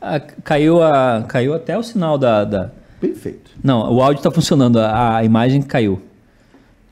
[0.00, 2.70] Ah, caiu, a, caiu até o sinal da, da-
[3.00, 3.50] Perfeito.
[3.62, 6.00] Não, o áudio tá funcionando, a, a imagem caiu.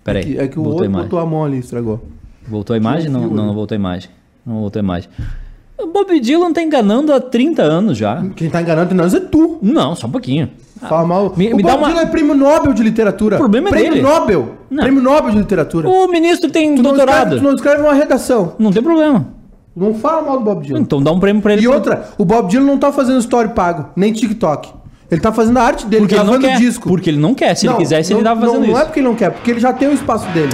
[0.03, 0.37] Pera aí.
[0.37, 1.09] É que o voltou a outro imagem.
[1.09, 2.03] botou a mão ali, estragou.
[2.49, 3.09] Voltou a imagem?
[3.11, 3.43] Não Não, não, né?
[3.49, 4.11] não voltou a imagem.
[4.45, 5.09] Não voltou a imagem.
[5.79, 8.23] O Bob Dylan tá enganando há 30 anos já.
[8.37, 9.59] Quem tá enganando nós é tu.
[9.63, 10.51] Não, só um pouquinho.
[10.81, 11.33] Fala mal.
[11.37, 13.37] me- o me Bob uma- Dylan é prêmio Nobel de literatura.
[13.37, 14.03] O problema é prêmio dele.
[14.03, 14.55] Nobel.
[14.71, 14.83] Não.
[14.83, 15.89] Prêmio Nobel de literatura.
[15.89, 17.17] O ministro tem tu, não doutorado.
[17.19, 18.55] escreve, tu não escreve uma redação.
[18.59, 19.27] Não tem problema.
[19.75, 20.81] Não fala mal do Bob Dylan.
[20.81, 21.63] Então dá um prêmio pra ele.
[21.63, 24.71] E outra, o Bob Dylan não tá fazendo story pago, nem TikTok.
[25.11, 26.59] Ele tá fazendo a arte dele, Porque ele não gravando quer.
[26.59, 26.89] disco.
[26.89, 27.55] Porque ele não quer.
[27.55, 28.73] Se Não, ele quisesse, ele não- tava fazendo não, isso.
[28.73, 30.53] Não é porque ele não quer, porque ele já tem o espaço dele.